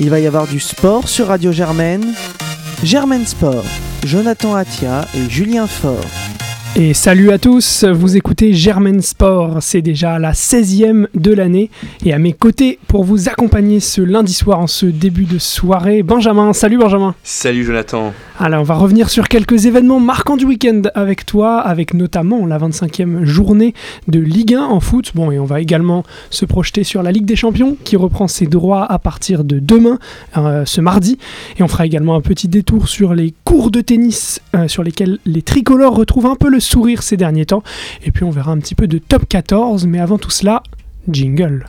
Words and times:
Il 0.00 0.10
va 0.10 0.20
y 0.20 0.26
avoir 0.26 0.46
du 0.46 0.60
sport 0.60 1.08
sur 1.08 1.28
Radio 1.28 1.52
Germaine. 1.52 2.14
Germaine 2.84 3.26
Sport, 3.26 3.64
Jonathan 4.04 4.54
Atia 4.54 5.06
et 5.14 5.28
Julien 5.28 5.66
Faure. 5.66 6.04
Et 6.76 6.94
salut 6.94 7.32
à 7.32 7.38
tous, 7.38 7.84
vous 7.84 8.16
écoutez 8.16 8.52
Germaine 8.52 9.00
Sport, 9.00 9.58
c'est 9.62 9.82
déjà 9.82 10.18
la 10.18 10.32
16e 10.32 11.08
de 11.14 11.32
l'année. 11.32 11.70
Et 12.04 12.12
à 12.12 12.18
mes 12.18 12.32
côtés, 12.32 12.78
pour 12.86 13.02
vous 13.02 13.28
accompagner 13.28 13.80
ce 13.80 14.00
lundi 14.00 14.32
soir 14.32 14.60
en 14.60 14.68
ce 14.68 14.86
début 14.86 15.24
de 15.24 15.38
soirée, 15.38 16.02
Benjamin. 16.04 16.52
Salut 16.52 16.78
Benjamin. 16.78 17.14
Salut 17.24 17.64
Jonathan. 17.64 18.12
Alors 18.40 18.60
on 18.60 18.64
va 18.64 18.74
revenir 18.74 19.10
sur 19.10 19.26
quelques 19.26 19.66
événements 19.66 19.98
marquants 19.98 20.36
du 20.36 20.44
week-end 20.44 20.82
avec 20.94 21.26
toi, 21.26 21.58
avec 21.58 21.92
notamment 21.92 22.46
la 22.46 22.56
25e 22.58 23.24
journée 23.24 23.74
de 24.06 24.20
Ligue 24.20 24.54
1 24.54 24.62
en 24.62 24.78
foot. 24.78 25.10
Bon, 25.16 25.32
et 25.32 25.40
on 25.40 25.44
va 25.44 25.60
également 25.60 26.04
se 26.30 26.44
projeter 26.44 26.84
sur 26.84 27.02
la 27.02 27.10
Ligue 27.10 27.24
des 27.24 27.34
Champions 27.34 27.76
qui 27.82 27.96
reprend 27.96 28.28
ses 28.28 28.46
droits 28.46 28.84
à 28.84 29.00
partir 29.00 29.42
de 29.42 29.58
demain, 29.58 29.98
euh, 30.36 30.64
ce 30.64 30.80
mardi. 30.80 31.18
Et 31.58 31.64
on 31.64 31.68
fera 31.68 31.84
également 31.84 32.14
un 32.14 32.20
petit 32.20 32.46
détour 32.46 32.88
sur 32.88 33.12
les 33.12 33.34
cours 33.44 33.72
de 33.72 33.80
tennis 33.80 34.40
euh, 34.54 34.68
sur 34.68 34.84
lesquels 34.84 35.18
les 35.26 35.42
tricolores 35.42 35.96
retrouvent 35.96 36.26
un 36.26 36.36
peu 36.36 36.48
le 36.48 36.57
sourire 36.60 37.02
ces 37.02 37.16
derniers 37.16 37.46
temps. 37.46 37.62
Et 38.04 38.12
puis 38.12 38.24
on 38.24 38.30
verra 38.30 38.52
un 38.52 38.58
petit 38.58 38.74
peu 38.74 38.86
de 38.86 38.98
top 38.98 39.28
14, 39.28 39.86
mais 39.86 40.00
avant 40.00 40.18
tout 40.18 40.30
cela, 40.30 40.62
jingle. 41.08 41.66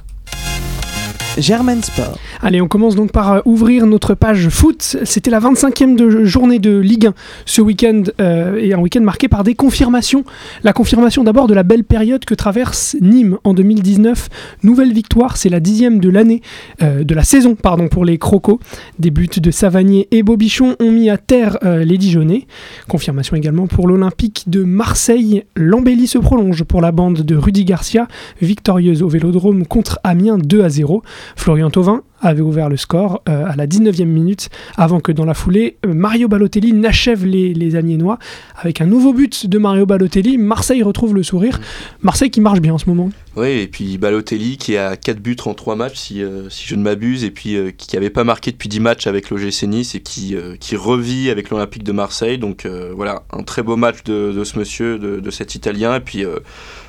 Germaine 1.41 1.81
Sport. 1.83 2.17
Allez, 2.41 2.61
on 2.61 2.67
commence 2.67 2.95
donc 2.95 3.11
par 3.11 3.31
euh, 3.31 3.39
ouvrir 3.45 3.85
notre 3.85 4.13
page 4.13 4.49
foot. 4.49 4.97
C'était 5.03 5.31
la 5.31 5.39
25e 5.39 5.95
de, 5.95 6.23
journée 6.25 6.59
de 6.59 6.77
Ligue 6.77 7.07
1 7.07 7.13
ce 7.45 7.61
week-end 7.61 8.03
euh, 8.19 8.57
et 8.57 8.73
un 8.73 8.79
week-end 8.79 9.01
marqué 9.01 9.27
par 9.27 9.43
des 9.43 9.55
confirmations. 9.55 10.23
La 10.63 10.73
confirmation 10.73 11.23
d'abord 11.23 11.47
de 11.47 11.53
la 11.53 11.63
belle 11.63 11.83
période 11.83 12.25
que 12.25 12.33
traverse 12.33 12.95
Nîmes 13.01 13.37
en 13.43 13.53
2019. 13.53 14.29
Nouvelle 14.63 14.93
victoire, 14.93 15.37
c'est 15.37 15.49
la 15.49 15.59
dixième 15.59 15.99
de 15.99 16.09
l'année, 16.09 16.41
euh, 16.81 17.03
de 17.03 17.15
la 17.15 17.23
saison 17.23 17.55
pardon 17.55 17.87
pour 17.87 18.05
les 18.05 18.17
Crocos. 18.17 18.59
Des 18.99 19.11
buts 19.11 19.29
de 19.37 19.51
Savanier 19.51 20.07
et 20.11 20.23
Bobichon 20.23 20.75
ont 20.79 20.91
mis 20.91 21.09
à 21.09 21.17
terre 21.17 21.57
les 21.61 21.97
Dijonais. 21.97 22.47
Confirmation 22.87 23.35
également 23.35 23.67
pour 23.67 23.87
l'Olympique 23.87 24.45
de 24.47 24.63
Marseille. 24.63 25.43
L'embellie 25.55 26.07
se 26.07 26.17
prolonge 26.17 26.63
pour 26.63 26.81
la 26.81 26.91
bande 26.91 27.21
de 27.21 27.35
Rudy 27.35 27.65
Garcia, 27.65 28.07
victorieuse 28.41 29.03
au 29.03 29.07
Vélodrome 29.07 29.65
contre 29.65 29.99
Amiens 30.03 30.37
2 30.37 30.63
à 30.63 30.69
0. 30.69 31.03
Florian 31.35 31.69
Thauvin 31.69 32.03
avait 32.21 32.41
ouvert 32.41 32.69
le 32.69 32.77
score 32.77 33.21
euh, 33.29 33.45
à 33.45 33.55
la 33.55 33.67
19e 33.67 34.05
minute 34.05 34.49
avant 34.77 34.99
que 34.99 35.11
dans 35.11 35.25
la 35.25 35.33
foulée, 35.33 35.77
euh, 35.85 35.93
Mario 35.93 36.27
Balotelli 36.27 36.73
n'achève 36.73 37.25
les, 37.25 37.53
les 37.53 37.75
Amiénois. 37.75 38.19
Avec 38.57 38.81
un 38.81 38.85
nouveau 38.85 39.13
but 39.13 39.47
de 39.47 39.57
Mario 39.57 39.85
Balotelli, 39.85 40.37
Marseille 40.37 40.83
retrouve 40.83 41.15
le 41.15 41.23
sourire. 41.23 41.59
Marseille 42.01 42.29
qui 42.29 42.41
marche 42.41 42.59
bien 42.59 42.73
en 42.73 42.77
ce 42.77 42.87
moment. 42.87 43.09
Oui, 43.35 43.49
et 43.49 43.67
puis 43.67 43.97
Balotelli 43.97 44.57
qui 44.57 44.75
a 44.75 44.97
4 44.97 45.19
buts 45.19 45.37
en 45.45 45.53
3 45.53 45.75
matchs, 45.75 45.97
si, 45.97 46.21
euh, 46.21 46.49
si 46.49 46.67
je 46.67 46.75
ne 46.75 46.81
m'abuse, 46.81 47.23
et 47.23 47.31
puis 47.31 47.57
qui 47.77 47.95
n'avait 47.95 48.09
pas 48.09 48.23
marqué 48.23 48.51
depuis 48.51 48.69
10 48.69 48.79
matchs 48.79 49.07
avec 49.07 49.29
l'OGC 49.29 49.63
Nice 49.63 49.95
et 49.95 50.01
qui, 50.01 50.35
qui 50.59 50.75
revit 50.75 51.29
avec 51.29 51.49
l'Olympique 51.49 51.83
de 51.83 51.91
Marseille. 51.91 52.37
Donc 52.37 52.67
voilà, 52.95 53.23
un 53.31 53.43
très 53.43 53.63
beau 53.63 53.75
match 53.75 54.03
de, 54.03 54.33
de 54.33 54.43
ce 54.43 54.59
monsieur, 54.59 54.99
de, 54.99 55.19
de, 55.19 55.31
cet 55.31 55.55
Italien. 55.55 55.95
Et 55.95 55.99
puis 55.99 56.25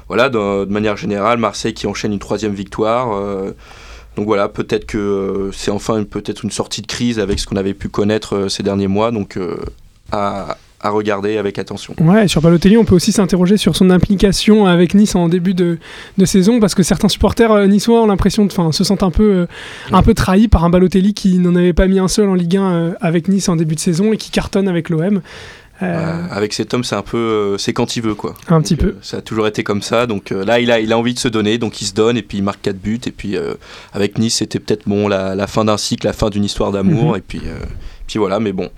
voilà, 0.09 0.29
de, 0.29 0.65
de, 0.65 0.73
manière 0.73 0.97
générale, 0.97 1.39
Marseille 1.39 1.75
qui 1.75 1.87
enchaîne 1.87 2.13
une 2.13 2.19
troisième 2.19 2.55
victoire. 2.55 3.53
Donc 4.17 4.27
voilà, 4.27 4.49
peut-être 4.49 4.87
que 4.87 4.99
euh, 4.99 5.53
c'est 5.53 5.71
enfin 5.71 6.03
peut-être 6.05 6.45
une 6.45 6.51
sortie 6.51 6.83
de 6.83 6.87
crise 6.87 7.19
avec 7.19 7.39
ce 7.39 7.47
qu'on 7.47 7.57
avait 7.57 7.75
pu 7.75 7.89
connaître 7.89 8.37
euh, 8.37 8.49
ces 8.49 8.63
derniers 8.63 8.89
mois. 8.89 9.11
Donc 9.13 9.37
euh, 9.37 9.57
à, 10.11 10.57
regarder 10.83 11.37
avec 11.37 11.59
attention. 11.59 11.95
Ouais, 12.01 12.27
sur 12.27 12.41
Balotelli, 12.41 12.79
on 12.79 12.87
peut 12.87 12.95
aussi 12.95 13.13
s'interroger 13.13 13.59
sur 13.59 13.77
son 13.77 13.91
implication 13.91 14.67
avec 14.67 14.95
Nice 14.95 15.15
en 15.15 15.29
début 15.29 15.53
de, 15.53 15.79
saison, 16.25 16.59
parce 16.59 16.75
que 16.75 16.83
certains 16.83 17.09
supporters 17.09 17.69
niçois 17.69 18.03
ont 18.03 18.07
l'impression 18.07 18.47
de, 18.47 18.73
se 18.73 18.83
sentent 18.83 19.03
un 19.03 19.11
peu, 19.11 19.47
un 19.93 20.03
peu 20.03 20.15
trahis 20.15 20.49
par 20.49 20.65
un 20.65 20.71
Balotelli 20.71 21.13
qui 21.13 21.39
n'en 21.39 21.55
avait 21.55 21.75
pas 21.75 21.87
mis 21.87 21.99
un 21.99 22.09
seul 22.09 22.31
en 22.31 22.35
Ligue 22.35 22.57
1 22.57 22.95
avec 22.99 23.29
Nice 23.29 23.51
en 23.51 23.57
début 23.57 23.75
de 23.75 23.81
saison 23.81 24.15
et 24.15 24.17
qui 24.17 24.31
cartonne 24.31 24.69
avec 24.69 24.89
l'OM. 24.89 25.21
Euh, 25.83 26.27
avec 26.31 26.53
cet 26.53 26.75
homme, 26.75 26.85
c'est 26.85 26.95
un 26.95 27.03
peu, 27.03 27.17
euh, 27.17 27.59
c'est 27.59 27.73
quand 27.73 27.97
il 27.97 28.03
veut 28.03 28.15
quoi. 28.15 28.35
Un 28.49 28.61
petit 28.61 28.77
peu. 28.77 28.89
Euh, 28.89 28.99
ça 29.03 29.19
a 29.19 29.21
toujours 29.23 29.47
été 29.47 29.65
comme 29.65 29.83
ça. 29.83 30.07
Donc 30.07 30.31
là, 30.31 30.61
il 30.61 30.71
a, 30.71 30.81
il 30.81 30.93
a 30.93 30.99
envie 30.99 31.15
de 31.15 31.19
se 31.19 31.29
donner, 31.29 31.59
donc 31.59 31.81
il 31.81 31.87
se 31.87 31.95
donne 31.95 32.17
et 32.17 32.23
puis 32.23 32.39
il 32.39 32.45
marque 32.45 32.63
4 32.63 32.77
buts. 32.77 33.01
Et 33.07 33.11
puis 33.11 33.37
avec 33.93 34.19
Nice, 34.19 34.37
c'était 34.37 34.59
peut-être 34.59 34.89
bon 34.89 35.09
la, 35.09 35.47
fin 35.47 35.65
d'un 35.65 35.77
cycle, 35.77 36.07
la 36.07 36.13
fin 36.13 36.31
d'une 36.31 36.45
histoire 36.45 36.73
d'amour. 36.73 37.13
Mhm. 37.13 37.17
Et 37.17 37.21
puis, 37.21 37.43
puis 38.07 38.19
voilà, 38.19 38.41
mais 38.41 38.53
bon, 38.53 38.71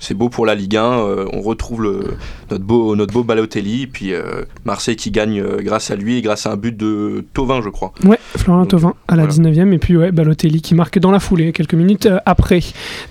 c'est 0.00 0.14
beau 0.14 0.28
pour 0.28 0.46
la 0.46 0.54
Ligue 0.54 0.76
1. 0.76 0.82
Euh, 0.82 1.26
on 1.32 1.40
retrouve 1.40 1.82
le, 1.82 2.16
notre, 2.50 2.64
beau, 2.64 2.96
notre 2.96 3.12
beau 3.12 3.24
Balotelli. 3.24 3.82
Et 3.82 3.86
puis 3.86 4.12
euh, 4.12 4.42
Marseille 4.64 4.96
qui 4.96 5.10
gagne 5.10 5.40
euh, 5.40 5.60
grâce 5.60 5.90
à 5.90 5.96
lui 5.96 6.16
et 6.16 6.22
grâce 6.22 6.46
à 6.46 6.52
un 6.52 6.56
but 6.56 6.76
de 6.76 7.24
Tovin, 7.34 7.60
je 7.62 7.68
crois. 7.68 7.92
Ouais, 8.04 8.18
Florian 8.36 8.66
Tovin 8.66 8.94
à 9.08 9.16
la 9.16 9.26
19e. 9.26 9.72
Et 9.72 9.78
puis 9.78 9.96
ouais, 9.96 10.12
Balotelli 10.12 10.62
qui 10.62 10.74
marque 10.74 10.98
dans 10.98 11.10
la 11.10 11.20
foulée 11.20 11.52
quelques 11.52 11.74
minutes 11.74 12.08
après. 12.26 12.60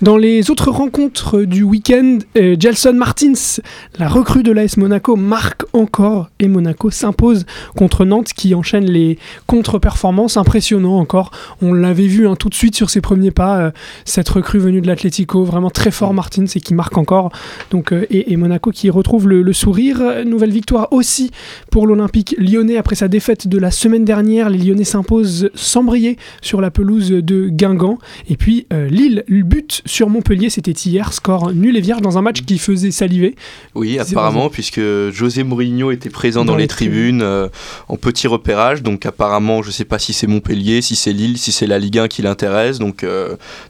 Dans 0.01 0.17
les 0.17 0.49
autres 0.51 0.71
rencontres 0.71 1.41
du 1.41 1.63
week-end, 1.63 2.19
Gelson 2.35 2.93
Martins, 2.93 3.59
la 3.99 4.07
recrue 4.07 4.43
de 4.43 4.51
l'AS 4.51 4.77
Monaco, 4.77 5.15
marque 5.15 5.63
encore. 5.73 6.29
Et 6.39 6.47
Monaco 6.47 6.89
s'impose 6.89 7.45
contre 7.75 8.05
Nantes 8.05 8.33
qui 8.33 8.55
enchaîne 8.55 8.85
les 8.85 9.17
contre-performances. 9.45 10.37
Impressionnant 10.37 10.97
encore. 10.97 11.31
On 11.61 11.73
l'avait 11.73 12.07
vu 12.07 12.27
hein, 12.27 12.35
tout 12.35 12.49
de 12.49 12.55
suite 12.55 12.75
sur 12.75 12.89
ses 12.89 13.01
premiers 13.01 13.31
pas. 13.31 13.71
cette 14.05 14.29
recrue 14.29 14.59
venue 14.59 14.81
de 14.81 14.87
l'Atlético, 14.87 15.43
vraiment 15.43 15.69
très 15.69 15.91
fort 15.91 16.13
Martins 16.13 16.45
et 16.55 16.59
qui 16.59 16.73
marque 16.77 16.97
encore. 16.97 17.31
Donc, 17.71 17.91
euh, 17.91 18.05
et, 18.09 18.37
Monaco 18.37 18.71
qui 18.71 18.89
retrouve 18.89 19.27
le, 19.27 19.51
sourire. 19.53 20.23
Nouvelle 20.25 20.51
victoire 20.51 20.87
aussi 20.91 21.31
pour 21.71 21.87
l'Olympique 21.87 22.35
lyonnais 22.37 22.77
après 22.77 22.95
sa 22.95 23.07
défaite 23.07 23.47
de 23.47 23.57
la 23.57 23.71
semaine 23.71 24.05
dernière. 24.05 24.49
Les 24.49 24.59
Lyonnais 24.59 24.83
s'imposent 24.83 25.49
sans 25.55 25.83
briller 25.83 26.17
sur 26.41 26.61
la 26.61 26.69
pelouse 26.71 27.09
de 27.09 27.49
Guingamp. 27.49 27.97
Et 28.29 28.37
puis 28.37 28.67
euh, 28.71 28.87
Lille, 28.87 29.23
le 29.27 29.43
but 29.43 29.81
sur 29.85 30.09
Montpellier, 30.09 30.49
c'était 30.49 30.71
hier. 30.71 31.11
Score 31.11 31.51
nul 31.53 31.75
et 31.75 31.81
vierge 31.81 32.01
dans 32.01 32.17
un 32.17 32.21
match 32.21 32.43
qui 32.43 32.59
faisait 32.59 32.91
saliver. 32.91 33.35
Oui, 33.73 33.97
apparemment, 33.97 34.49
puisque 34.49 34.79
José 35.11 35.43
Mourinho 35.43 35.91
était 35.91 36.11
présent 36.11 36.45
dans, 36.45 36.55
les, 36.55 36.67
tribunes 36.67 37.21
euh, 37.23 37.49
en 37.87 37.97
petit 37.97 38.27
repérage. 38.27 38.83
Donc 38.83 39.05
apparemment, 39.05 39.63
je 39.63 39.69
ne 39.69 39.73
sais 39.73 39.85
pas 39.85 39.97
si 39.97 40.13
c'est 40.13 40.27
Montpellier, 40.27 40.81
si 40.81 40.95
c'est 40.95 41.13
Lille, 41.13 41.39
si 41.39 41.51
c'est 41.51 41.67
la 41.67 41.79
Ligue 41.79 41.97
1 41.97 42.07
qui 42.07 42.21
l'intéresse. 42.21 42.77
Donc, 42.77 43.03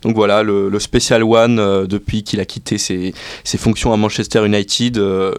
donc 0.02 0.16
voilà, 0.16 0.44
le, 0.44 0.70
le 0.70 0.80
Special 0.80 1.24
One, 1.24 1.88
depuis 1.88 2.24
qu'il 2.24 2.42
a 2.42 2.46
quitté 2.46 2.78
ses 2.78 2.97
ses, 3.44 3.58
fonctions 3.58 3.94
à 3.94 3.98
Manchester 3.98 4.46
United 4.46 4.98
euh, 4.98 5.34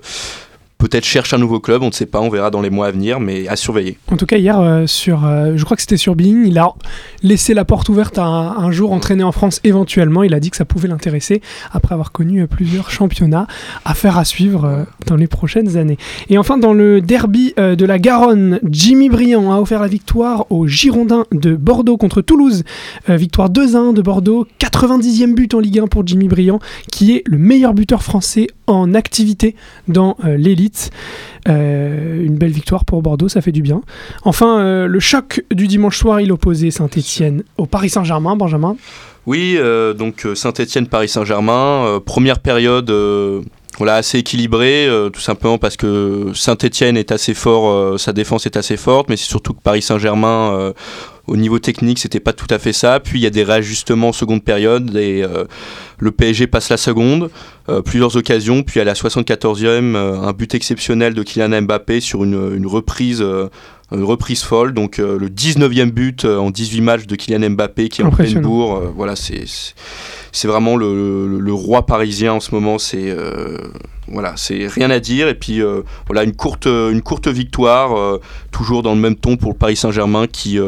peut-être 0.79 1.05
cherche 1.05 1.35
un 1.35 1.39
nouveau 1.39 1.59
club, 1.59 1.83
on 1.83 1.89
ne 1.89 1.93
sait 1.93 2.07
pas, 2.07 2.21
on 2.21 2.29
verra 2.29 2.51
dans 2.51 2.61
les 2.61 2.71
mois 2.71 2.87
à 2.87 2.91
venir, 2.93 3.19
mais 3.19 3.49
à 3.49 3.57
surveiller. 3.57 3.99
En 4.13 4.17
tout 4.17 4.27
cas, 4.27 4.39
hier, 4.39 4.59
euh, 4.59 4.87
euh, 5.09 5.53
je 5.57 5.65
crois 5.65 5.77
que 5.77 5.83
c'était 5.83 5.97
sur 5.97 6.15
Being, 6.15 6.47
il 6.47 6.57
a 6.57 6.73
laissé 7.23 7.53
la 7.53 7.65
porte 7.65 7.89
ouverte 7.89 8.17
à 8.17 8.25
un, 8.25 8.71
jour 8.71 8.93
entraîner 8.93 9.25
en 9.25 9.33
France 9.33 9.61
éventuellement. 9.65 10.23
Il 10.23 10.35
a 10.35 10.41
dit 10.41 10.51
que 10.51 10.57
ça 10.57 10.65
pouvait 10.65 10.89
l'intéresser 10.89 11.43
après 11.73 11.95
avoir 11.95 12.13
connu 12.13 12.47
plusieurs 12.47 12.91
championnats. 12.91 13.47
Affaire 13.85 14.19
à 14.19 14.25
suivre 14.25 14.87
dans 15.07 15.17
les 15.17 15.27
prochaines 15.27 15.77
années. 15.77 15.99
Et 16.29 16.39
enfin, 16.39 16.59
dans 16.59 16.75
le 16.75 17.01
derby 17.01 17.55
de 17.57 17.85
la 17.85 17.99
Garonne, 17.99 18.61
Jimmy 18.71 19.09
Briand 19.09 19.53
a 19.53 19.59
offert 19.59 19.81
la 19.81 19.89
victoire 19.89 20.47
aux 20.51 20.67
Girondins 20.67 21.25
de 21.33 21.57
Bordeaux 21.57 21.97
contre 21.97 22.21
Toulouse. 22.21 22.63
victoire 23.09 23.51
2-1 23.51 23.95
de 23.95 24.03
Bordeaux, 24.03 24.47
90e 24.61 25.35
but 25.35 25.55
en 25.55 25.61
Ligue 25.61 25.81
1 25.81 25.87
pour 25.87 26.07
Jimmy 26.07 26.29
Briand, 26.29 26.61
qui 26.93 27.15
est 27.15 27.23
le 27.27 27.39
meilleur 27.39 27.75
buteur 27.75 28.03
français 28.03 28.49
en 28.67 28.95
activité 28.95 29.57
dans 29.89 30.17
l'élite. 30.23 30.68
Euh, 31.49 32.25
une 32.25 32.37
belle 32.37 32.51
victoire 32.51 32.85
pour 32.85 33.03
Bordeaux, 33.03 33.29
ça 33.29 33.41
fait 33.41 33.53
du 33.53 33.63
bien. 33.63 33.83
Enfin, 34.25 34.61
euh, 34.61 34.87
le 34.87 35.01
choc 35.01 35.45
du 35.51 35.67
dimanche 35.67 35.99
soir, 35.99 36.21
il 36.21 36.33
opposait 36.33 36.71
Saint-Etienne 36.71 37.43
au 37.57 37.67
Paris 37.67 37.91
Saint-Germain, 37.91 38.37
Benjamin. 38.37 38.77
Oui, 39.27 39.57
euh, 39.59 39.95
donc 39.95 40.27
Saint-Etienne, 40.35 40.87
Paris 40.87 41.09
Saint-Germain, 41.09 42.01
première 42.05 42.41
période 42.41 42.91
voilà, 43.77 43.95
assez 43.95 44.19
équilibrée, 44.19 44.89
tout 45.13 45.21
simplement 45.21 45.59
parce 45.59 45.77
que 45.77 46.33
Saint-Etienne 46.35 46.97
est 46.97 47.13
assez 47.13 47.35
fort, 47.35 47.99
sa 48.01 48.13
défense 48.13 48.47
est 48.47 48.57
assez 48.57 48.77
forte, 48.77 49.09
mais 49.09 49.17
c'est 49.17 49.29
surtout 49.29 49.53
que 49.53 49.63
Paris 49.63 49.83
Saint-Germain 49.83 50.73
au 51.29 51.37
niveau 51.37 51.59
technique, 51.59 51.99
c'était 51.99 52.21
pas 52.21 52.33
tout 52.33 52.47
à 52.51 52.59
fait 52.59 52.73
ça. 52.73 53.01
Puis 53.01 53.19
il 53.19 53.23
y 53.23 53.27
a 53.27 53.31
des 53.31 53.45
réajustements 53.45 54.09
en 54.09 54.13
seconde 54.13 54.43
période 54.43 54.97
et 54.97 55.23
euh, 55.23 55.45
le 55.99 56.11
PSG 56.11 56.47
passe 56.47 56.71
la 56.71 56.77
seconde, 56.77 57.31
euh, 57.69 57.83
plusieurs 57.83 58.17
occasions. 58.17 58.63
Puis 58.63 58.81
à 58.81 58.85
la 58.85 58.95
74e, 58.95 59.95
euh, 59.95 60.21
un 60.21 60.33
but 60.33 60.55
exceptionnel 60.55 61.15
de 61.15 61.23
Kylian 61.23 61.63
Mbappé 61.63 62.01
sur 62.01 62.25
une, 62.25 62.67
reprise. 62.67 63.25
Une 63.93 64.05
reprise 64.05 64.43
folle, 64.43 64.75
donc 64.75 64.99
le 64.99 65.29
19e 65.29 65.91
but 65.91 66.25
en 66.25 66.51
18 66.51 66.81
matchs 66.83 67.07
de 67.07 67.17
Kylian 67.17 67.51
Mbappé 67.51 67.89
qui 67.89 68.03
est 68.03 68.05
en 68.05 68.11
pleine 68.11 68.41
bourre. 68.41 68.93
voilà, 68.95 69.17
c'est 69.17 69.45
c'est 70.31 70.47
vraiment 70.49 70.77
le, 70.77 71.39
le, 71.39 71.53
roi 71.55 71.87
parisien 71.87 72.35
en 72.35 72.41
ce 72.41 72.55
moment. 72.55 72.79
C'est 72.79 73.17
voilà, 74.09 74.35
c'est 74.37 74.67
rien 74.67 74.91
à 74.91 75.01
dire. 75.01 75.29
Et 75.29 75.35
puis 75.35 75.63
voilà, 76.07 76.25
une 76.25 76.35
courte, 76.35 76.67
une 76.67 77.01
courte 77.01 77.29
victoire, 77.29 78.19
toujours 78.51 78.83
dans 78.83 78.95
le 78.95 79.01
même 79.01 79.17
ton 79.17 79.37
pour 79.37 79.53
le 79.53 79.57
Paris 79.57 79.77
Saint-Germain 79.77 80.27
qui 80.27 80.59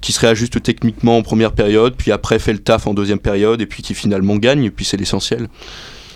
qui 0.00 0.12
se 0.12 0.20
réajuste 0.20 0.62
techniquement 0.62 1.18
en 1.18 1.22
première 1.22 1.52
période, 1.52 1.94
puis 1.96 2.12
après 2.12 2.38
fait 2.38 2.52
le 2.52 2.60
taf 2.60 2.86
en 2.86 2.94
deuxième 2.94 3.18
période, 3.18 3.60
et 3.60 3.66
puis 3.66 3.82
qui 3.82 3.92
finalement 3.92 4.36
gagne, 4.36 4.64
et 4.64 4.70
puis 4.70 4.84
c'est 4.84 4.96
l'essentiel. 4.96 5.48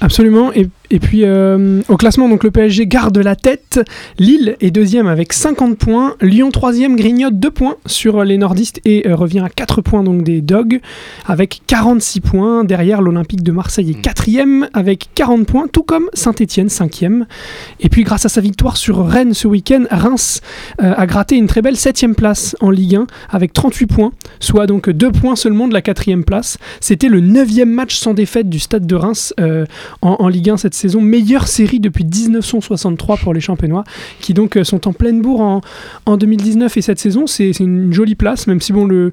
Absolument, 0.00 0.52
et, 0.52 0.68
Et 0.90 0.98
puis 0.98 1.22
euh, 1.24 1.82
au 1.88 1.96
classement, 1.96 2.28
donc 2.28 2.42
le 2.42 2.50
PSG 2.50 2.86
garde 2.86 3.16
la 3.18 3.36
tête. 3.36 3.80
Lille 4.18 4.56
est 4.60 4.70
deuxième 4.70 5.06
avec 5.06 5.32
50 5.32 5.78
points. 5.78 6.16
Lyon 6.20 6.50
troisième 6.50 6.96
grignote 6.96 7.38
2 7.38 7.50
points 7.50 7.76
sur 7.86 8.24
les 8.24 8.38
nordistes 8.38 8.80
et 8.84 9.06
euh, 9.06 9.14
revient 9.14 9.40
à 9.40 9.48
4 9.48 9.82
points 9.82 10.02
donc 10.02 10.24
des 10.24 10.40
Dogs 10.40 10.80
avec 11.26 11.62
46 11.66 12.20
points. 12.20 12.64
Derrière 12.64 13.02
l'Olympique 13.02 13.42
de 13.42 13.52
Marseille 13.52 13.90
est 13.90 13.98
Mm. 13.98 14.02
quatrième 14.02 14.68
avec 14.72 15.08
40 15.14 15.46
points, 15.46 15.66
tout 15.68 15.82
comme 15.82 16.08
Saint-Etienne 16.14 16.68
cinquième. 16.68 17.26
Et 17.80 17.88
puis 17.88 18.02
grâce 18.02 18.24
à 18.26 18.28
sa 18.28 18.40
victoire 18.40 18.76
sur 18.76 19.06
Rennes 19.06 19.34
ce 19.34 19.46
week-end, 19.46 19.84
Reims 19.90 20.40
euh, 20.82 20.94
a 20.96 21.06
gratté 21.06 21.36
une 21.36 21.46
très 21.46 21.62
belle 21.62 21.76
septième 21.76 22.14
place 22.14 22.56
en 22.60 22.70
Ligue 22.70 22.96
1 22.96 23.06
avec 23.28 23.52
38 23.52 23.86
points, 23.86 24.12
soit 24.40 24.66
donc 24.66 24.90
2 24.90 25.12
points 25.12 25.36
seulement 25.36 25.68
de 25.68 25.74
la 25.74 25.82
quatrième 25.82 26.24
place. 26.24 26.58
C'était 26.80 27.08
le 27.08 27.20
neuvième 27.20 27.70
match 27.70 27.96
sans 27.96 28.14
défaite 28.14 28.48
du 28.48 28.58
stade 28.58 28.86
de 28.86 28.94
Reims 28.96 29.34
en, 30.02 30.16
en 30.20 30.28
Ligue 30.28 30.50
1 30.50 30.56
cette 30.56 30.74
saison. 30.74 31.00
Meilleure 31.00 31.48
série 31.48 31.80
depuis 31.80 32.04
1963 32.04 33.16
pour 33.18 33.34
les 33.34 33.40
Champenois, 33.40 33.84
qui 34.20 34.34
donc 34.34 34.56
euh, 34.56 34.64
sont 34.64 34.86
en 34.88 34.92
pleine 34.92 35.20
bourre 35.22 35.40
en, 35.40 35.60
en 36.06 36.16
2019 36.16 36.76
et 36.76 36.82
cette 36.82 36.98
saison. 36.98 37.26
C'est 37.26 37.50
une 37.60 37.92
jolie 37.92 38.14
place, 38.14 38.46
même 38.46 38.60
si 38.60 38.72
bon, 38.72 38.84
le, 38.86 39.12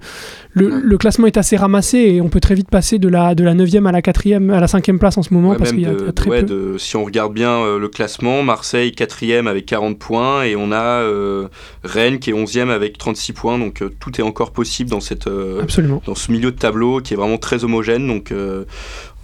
le, 0.53 0.79
le 0.83 0.97
classement 0.97 1.27
est 1.27 1.37
assez 1.37 1.57
ramassé 1.57 1.97
et 1.97 2.21
on 2.21 2.29
peut 2.29 2.39
très 2.39 2.55
vite 2.55 2.69
passer 2.69 2.99
de 2.99 3.07
la, 3.07 3.35
de 3.35 3.43
la 3.43 3.53
9e 3.53 3.85
à 3.87 3.91
la 3.91 4.01
4e, 4.01 4.51
à 4.51 4.59
la 4.59 4.67
5e 4.67 4.97
place 4.97 5.17
en 5.17 5.23
ce 5.23 5.33
moment 5.33 5.49
Ouais, 5.49 5.57
parce 5.57 5.71
même 5.71 5.79
qu'il 5.81 5.87
y 5.87 5.91
a 5.91 5.95
de- 5.95 6.11
très 6.11 6.29
ouais, 6.29 6.41
peu. 6.41 6.73
de- 6.73 6.77
si 6.77 6.95
on 6.95 7.03
regarde 7.05 7.33
bien 7.33 7.51
euh, 7.51 7.79
le 7.79 7.87
classement, 7.87 8.43
Marseille 8.43 8.91
4 8.91 9.17
avec 9.47 9.65
40 9.65 9.97
points 9.97 10.43
et 10.43 10.55
on 10.55 10.71
a 10.71 10.81
euh, 11.01 11.47
Rennes 11.83 12.19
qui 12.19 12.29
est 12.29 12.33
11e 12.33 12.69
avec 12.69 12.97
36 12.97 13.33
points. 13.33 13.57
Donc 13.59 13.81
euh, 13.81 13.89
tout 13.99 14.11
est 14.19 14.23
encore 14.23 14.51
possible 14.51 14.89
dans, 14.89 14.99
cette, 14.99 15.27
Absolument. 15.61 16.01
dans 16.05 16.15
ce 16.15 16.31
milieu 16.31 16.51
de 16.51 16.57
tableau 16.57 16.99
qui 17.01 17.13
est 17.13 17.17
vraiment 17.17 17.37
très 17.37 17.63
homogène. 17.63 18.07
Donc 18.07 18.31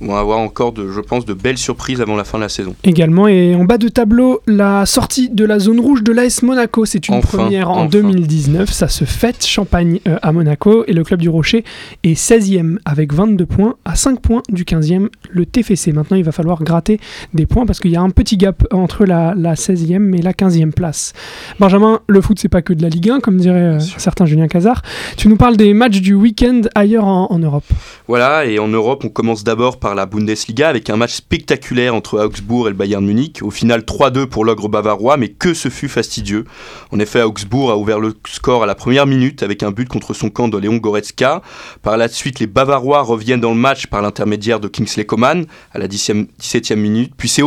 on 0.02 0.08
va 0.08 0.20
avoir 0.20 0.40
encore, 0.40 0.74
de, 0.74 0.92
je 0.92 1.00
pense, 1.00 1.26
de 1.26 1.34
belles 1.34 1.58
surprises 1.58 2.02
avant 2.02 2.16
la 2.16 2.24
fin 2.24 2.38
de 2.38 2.44
la 2.44 2.50
saison. 2.50 2.76
Également, 2.84 3.28
et 3.28 3.56
en 3.56 3.64
bas 3.64 3.78
de 3.78 3.88
tableau, 3.88 4.42
la 4.48 4.86
sortie 4.86 5.30
de 5.30 5.46
la 5.46 5.60
zone 5.60 5.80
rouge 5.80 6.04
de 6.04 6.12
l'AS 6.12 6.42
Monaco. 6.42 6.86
C'est 6.86 7.08
une 7.08 7.16
Enfin, 7.16 7.38
première 7.38 7.70
en 7.70 7.82
enfin. 7.84 7.90
2019. 7.90 8.72
Ça 8.72 8.88
se 8.88 9.06
fête, 9.06 9.46
Champagne 9.46 10.00
euh, 10.08 10.18
à 10.22 10.32
Monaco. 10.32 10.84
Et 10.88 10.94
le 10.94 11.04
club 11.04 11.22
du 11.22 11.30
Rocher 11.30 11.64
est 12.04 12.14
16e 12.20 12.78
avec 12.86 13.14
22 13.14 13.46
points, 13.46 13.76
à 13.86 13.96
5 13.96 14.20
points 14.20 14.42
du 14.50 14.64
15e, 14.64 15.08
le 15.30 15.46
TFC. 15.46 15.92
Maintenant, 15.94 16.18
il 16.18 16.24
va 16.24 16.32
falloir 16.32 16.64
gratter 16.64 17.00
des 17.34 17.46
points 17.46 17.66
parce 17.66 17.80
qu'il 17.80 17.92
y 17.92 17.96
a 17.96 18.02
un 18.02 18.10
petit 18.10 18.38
gap 18.38 18.66
entre 18.72 19.06
la, 19.06 19.34
la 19.38 19.54
16e 19.54 20.18
et 20.18 20.22
la 20.22 20.34
15e 20.34 20.72
place. 20.72 21.14
Benjamin, 21.60 22.00
le 22.08 22.20
foot, 22.22 22.40
c'est 22.40 22.50
pas 22.50 22.62
que 22.62 22.74
de 22.74 22.82
la 22.82 22.90
Ligue 22.90 23.10
1, 23.10 23.20
comme 23.20 23.38
dirait 23.38 23.76
euh, 23.76 23.80
certain 23.80 24.26
Julien 24.26 24.48
Cazard. 24.48 24.82
Tu 25.18 25.28
nous 25.28 25.38
parles 25.38 25.56
des 25.58 25.74
matchs 25.74 26.02
du 26.02 26.14
week-end 26.14 26.62
ailleurs 26.76 27.06
en, 27.06 27.28
en 27.32 27.40
Europe. 27.40 27.64
Voilà, 28.08 28.46
et 28.46 28.60
en 28.60 28.68
Europe, 28.68 29.04
on 29.06 29.10
commence 29.10 29.44
d'abord 29.44 29.78
par 29.84 29.96
la 29.96 30.06
Bundesliga 30.06 30.70
avec 30.70 30.90
un 30.90 30.96
match 30.96 31.16
spectaculaire 31.16 31.94
entre 31.94 32.18
Augsbourg 32.18 32.68
et 32.68 32.70
le 32.70 32.76
Bayern 32.78 33.06
Munich. 33.06 33.42
Au 33.44 33.52
final, 33.52 33.82
3-2 33.82 34.28
pour 34.28 34.46
l'ogre 34.46 34.70
bavarois, 34.70 35.18
mais 35.18 35.28
que 35.28 35.54
ce 35.54 35.68
fut 35.68 35.90
fastidieux. 35.90 36.46
En 36.92 37.00
effet, 37.00 37.22
Augsbourg 37.22 37.70
a 37.70 37.78
ouvert 37.78 38.00
le 38.00 38.14
score 38.26 38.64
à 38.64 38.66
la 38.66 38.76
première 38.76 39.06
minute 39.06 39.44
avec 39.44 39.62
un 39.62 39.72
but 39.72 39.90
contre 39.90 40.14
son 40.14 40.30
camp 40.30 40.48
de 40.48 40.58
Léon 40.58 40.78
Goretzka. 40.78 41.42
Par 41.82 41.98
la 41.98 42.08
suite, 42.08 42.40
les 42.40 42.48
Bavarois 42.48 43.02
reviennent 43.02 43.42
dans 43.42 43.54
le 43.54 43.60
match 43.60 43.88
par 43.88 44.02
l'intermédiaire 44.02 44.62
de 44.62 44.70
Kingsley 44.70 45.06
Coman 45.06 45.46
à 45.74 45.80
la 45.80 45.90
10e 45.90 46.28
17e 46.42 46.76
minute. 46.78 47.12
Puis 47.18 47.28
c'est 47.28 47.44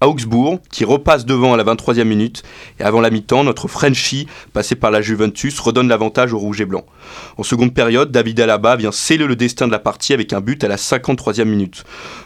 Augsbourg 0.00 0.58
qui 0.70 0.84
repasse 0.84 1.26
devant 1.26 1.54
à 1.54 1.56
la 1.56 1.64
23e 1.64 2.04
minute. 2.04 2.42
Et 2.78 2.82
avant 2.82 3.00
la 3.00 3.10
mi-temps, 3.10 3.44
notre 3.44 3.68
Frenchie, 3.68 4.26
passé 4.52 4.74
par 4.74 4.90
la 4.90 5.00
Juventus, 5.00 5.58
redonne 5.60 5.88
l'avantage 5.88 6.32
au 6.32 6.38
rouge 6.38 6.60
et 6.60 6.66
blanc. 6.66 6.84
En 7.36 7.42
seconde 7.42 7.74
période, 7.74 8.10
David 8.10 8.40
Alaba 8.40 8.76
vient 8.76 8.92
sceller 8.92 9.26
le 9.26 9.36
destin 9.36 9.66
de 9.66 9.72
la 9.72 9.78
partie 9.78 10.12
avec 10.12 10.32
un 10.32 10.40
but 10.40 10.62
à 10.64 10.68
la 10.68 10.76
53e 10.76 11.44
minute. 11.44 11.84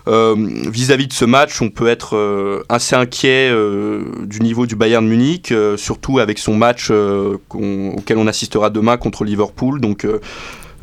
Euh, 0.08 0.34
Vis-à-vis 0.70 1.06
de 1.06 1.12
ce 1.12 1.24
match, 1.24 1.60
on 1.62 1.70
peut 1.70 1.88
être 1.88 2.16
euh, 2.16 2.62
assez 2.68 2.96
inquiet 2.96 3.50
euh, 3.50 4.04
du 4.24 4.40
niveau 4.40 4.66
du 4.66 4.76
Bayern 4.76 5.06
Munich, 5.06 5.52
euh, 5.52 5.76
surtout 5.76 6.18
avec 6.18 6.38
son 6.38 6.54
match 6.54 6.90
auquel 6.90 8.18
on 8.18 8.26
assistera 8.26 8.70
demain 8.70 8.96
contre 8.96 9.24
Liverpool. 9.24 9.80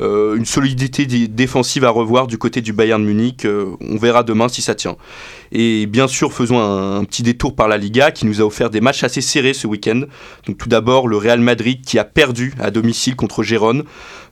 Euh, 0.00 0.34
une 0.36 0.46
solidité 0.46 1.06
dé- 1.06 1.28
défensive 1.28 1.84
à 1.84 1.90
revoir 1.90 2.26
du 2.26 2.38
côté 2.38 2.60
du 2.60 2.72
Bayern 2.72 3.02
Munich. 3.04 3.44
euh, 3.44 3.66
on 3.80 3.96
verra 3.96 4.22
demain 4.22 4.48
si 4.48 4.62
ça 4.62 4.74
tient. 4.74 4.96
Et 5.52 5.86
bien 5.86 6.08
sûr, 6.08 6.32
faisons 6.32 6.58
un, 6.60 7.04
petit 7.04 7.22
détour 7.22 7.54
par 7.54 7.68
la 7.68 7.76
Liga 7.76 8.10
qui 8.10 8.24
nous 8.26 8.40
a 8.40 8.44
offert 8.44 8.70
des 8.70 8.80
matchs 8.80 9.04
assez 9.04 9.20
serrés 9.20 9.52
ce 9.52 9.66
week-end. 9.66 10.02
Donc 10.46 10.56
tout 10.58 10.68
d'abord 10.68 11.08
le 11.08 11.16
Real 11.18 11.40
Madrid 11.40 11.82
qui 11.84 11.98
a 11.98 12.04
perdu 12.04 12.54
à 12.58 12.70
domicile 12.70 13.16
contre 13.16 13.42
Gérone. 13.42 13.84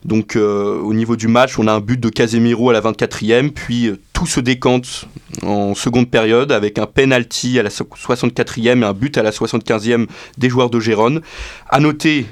Donc 0.03 0.35
euh, 0.35 0.79
au 0.79 0.93
niveau 0.95 1.15
du 1.15 1.27
match, 1.27 1.59
on 1.59 1.67
a 1.67 1.73
un 1.73 1.79
but 1.79 1.99
de 1.99 2.09
Casemiro 2.09 2.71
à 2.71 2.73
la 2.73 2.81
24e, 2.81 3.51
puis 3.51 3.91
tout 4.13 4.25
se 4.25 4.39
décante 4.39 5.05
en 5.43 5.75
seconde 5.75 6.09
période 6.09 6.51
avec 6.51 6.79
un 6.79 6.87
penalty 6.87 7.59
à 7.59 7.63
la 7.63 7.69
so- 7.69 7.87
64e 7.95 8.81
et 8.81 8.83
un 8.85 8.93
but 8.93 9.15
à 9.19 9.23
la 9.23 9.29
75e 9.31 10.07
des 10.39 10.49
joueurs 10.49 10.71
de 10.71 10.79
Gérone. 10.79 11.21
À 11.69 11.79
noter 11.79 12.25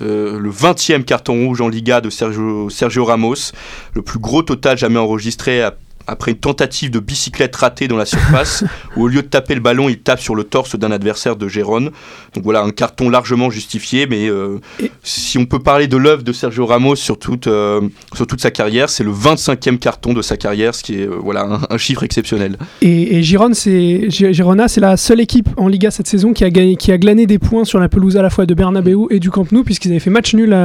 euh, 0.00 0.38
le 0.38 0.50
20e 0.50 1.04
carton 1.04 1.46
rouge 1.46 1.60
en 1.60 1.68
Liga 1.68 2.00
de 2.00 2.10
Sergio, 2.10 3.04
Ramos, 3.04 3.52
le 3.94 4.02
plus 4.02 4.18
gros 4.18 4.42
total 4.42 4.78
jamais 4.78 4.98
enregistré 4.98 5.62
après 6.10 6.32
une 6.32 6.38
tentative 6.38 6.90
de 6.90 6.98
bicyclette 6.98 7.54
ratée 7.56 7.88
dans 7.88 7.96
la 7.96 8.04
surface, 8.06 8.64
où 8.96 9.04
au 9.04 9.08
lieu 9.08 9.22
de 9.22 9.26
taper 9.28 9.54
le 9.54 9.60
ballon, 9.60 9.88
il 9.88 9.98
tape 10.00 10.20
sur 10.20 10.34
le 10.34 10.44
torse 10.44 10.76
d'un 10.76 10.90
adversaire 10.90 11.36
de 11.36 11.48
Gérone. 11.48 11.90
Donc 12.34 12.44
voilà, 12.44 12.62
un 12.62 12.70
carton 12.70 13.08
largement 13.08 13.50
justifié, 13.50 14.06
mais 14.06 14.28
euh, 14.28 14.58
Et- 14.80 14.90
si 15.02 15.38
on 15.38 15.46
peut 15.46 15.58
parler 15.60 15.86
de 15.88 15.96
l'œuvre 15.96 16.22
de 16.22 16.32
Sergio 16.32 16.66
Ramos 16.66 16.96
sur 16.96 17.18
toute, 17.18 17.46
euh, 17.46 17.80
sur 18.14 18.26
toute 18.26 18.40
sa 18.40 18.50
carrière, 18.50 18.88
c'est 18.90 19.04
le 19.04 19.12
25e 19.12 19.78
carton 19.78 20.12
de 20.12 20.22
sa 20.22 20.36
carrière, 20.36 20.74
ce 20.74 20.82
qui 20.82 20.94
est 21.00 21.06
euh, 21.06 21.16
voilà, 21.22 21.42
un, 21.44 21.60
un 21.70 21.78
chiffre 21.78 22.02
exceptionnel. 22.02 22.56
Et, 22.82 23.18
et 23.18 23.22
Girona, 23.22 24.68
c'est 24.68 24.80
la 24.80 24.96
seule 24.96 25.20
équipe 25.20 25.48
en 25.56 25.68
Liga 25.68 25.90
cette 25.90 26.06
saison 26.06 26.32
qui 26.32 26.44
a, 26.44 26.50
gagné, 26.50 26.76
qui 26.76 26.92
a 26.92 26.98
glané 26.98 27.26
des 27.26 27.38
points 27.38 27.64
sur 27.64 27.78
la 27.78 27.88
pelouse 27.88 28.16
à 28.16 28.22
la 28.22 28.30
fois 28.30 28.46
de 28.46 28.54
Bernabeu 28.54 28.96
et 29.10 29.20
du 29.20 29.30
Camp 29.30 29.50
Nou, 29.52 29.64
puisqu'ils 29.64 29.90
avaient 29.90 30.00
fait 30.00 30.10
match 30.10 30.34
nul 30.34 30.56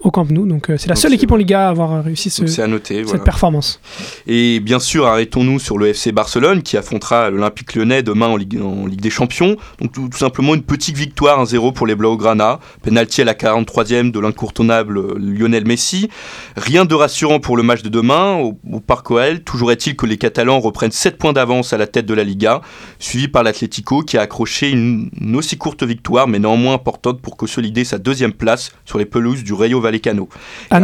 au 0.00 0.10
Camp 0.10 0.30
Nou. 0.30 0.46
Donc 0.46 0.66
c'est 0.68 0.86
la 0.88 0.94
Donc 0.94 1.02
seule 1.02 1.14
équipe 1.14 1.32
en 1.32 1.36
Liga 1.36 1.66
à 1.66 1.70
avoir 1.70 2.04
réussi 2.04 2.30
ce- 2.30 2.42
Donc 2.42 2.48
c'est 2.50 2.62
à 2.62 2.66
noter. 2.66 2.96
cette 2.96 3.06
voilà. 3.06 3.24
performance. 3.24 3.80
Et 4.26 4.60
bien 4.60 4.78
sûr, 4.78 4.93
arrêtons-nous 5.02 5.58
sur 5.58 5.78
le 5.78 5.88
FC 5.88 6.12
Barcelone 6.12 6.62
qui 6.62 6.76
affrontera 6.76 7.30
l'Olympique 7.30 7.74
lyonnais 7.74 8.02
demain 8.02 8.28
en 8.28 8.36
Ligue, 8.36 8.60
en 8.62 8.86
Ligue 8.86 9.00
des 9.00 9.10
Champions. 9.10 9.56
Donc 9.80 9.92
tout, 9.92 10.08
tout 10.08 10.18
simplement 10.18 10.54
une 10.54 10.62
petite 10.62 10.96
victoire 10.96 11.44
1-0 11.44 11.72
pour 11.72 11.86
les 11.86 11.94
Blaugrana. 11.94 12.60
Penalty 12.82 13.22
à 13.22 13.24
la 13.24 13.34
43e 13.34 14.10
de 14.10 14.20
l'incontournable 14.20 15.18
Lionel 15.18 15.66
Messi. 15.66 16.08
Rien 16.56 16.84
de 16.84 16.94
rassurant 16.94 17.40
pour 17.40 17.56
le 17.56 17.62
match 17.62 17.82
de 17.82 17.88
demain 17.88 18.36
au, 18.36 18.58
au 18.70 18.80
Parc 18.80 19.10
OL. 19.10 19.40
Toujours 19.40 19.72
est-il 19.72 19.96
que 19.96 20.06
les 20.06 20.18
Catalans 20.18 20.60
reprennent 20.60 20.92
7 20.92 21.18
points 21.18 21.32
d'avance 21.32 21.72
à 21.72 21.78
la 21.78 21.86
tête 21.86 22.06
de 22.06 22.14
la 22.14 22.24
Liga, 22.24 22.60
suivi 22.98 23.28
par 23.28 23.42
l'Atlético 23.42 24.02
qui 24.02 24.16
a 24.16 24.22
accroché 24.22 24.70
une, 24.70 25.10
une 25.20 25.36
aussi 25.36 25.56
courte 25.56 25.82
victoire 25.82 26.28
mais 26.28 26.38
néanmoins 26.38 26.74
importante 26.74 27.20
pour 27.20 27.36
consolider 27.36 27.84
sa 27.84 27.98
deuxième 27.98 28.32
place 28.32 28.72
sur 28.84 28.98
les 28.98 29.06
pelouses 29.06 29.42
du 29.42 29.52
Rayo 29.52 29.80
Vallecano. 29.80 30.28
À 30.70 30.80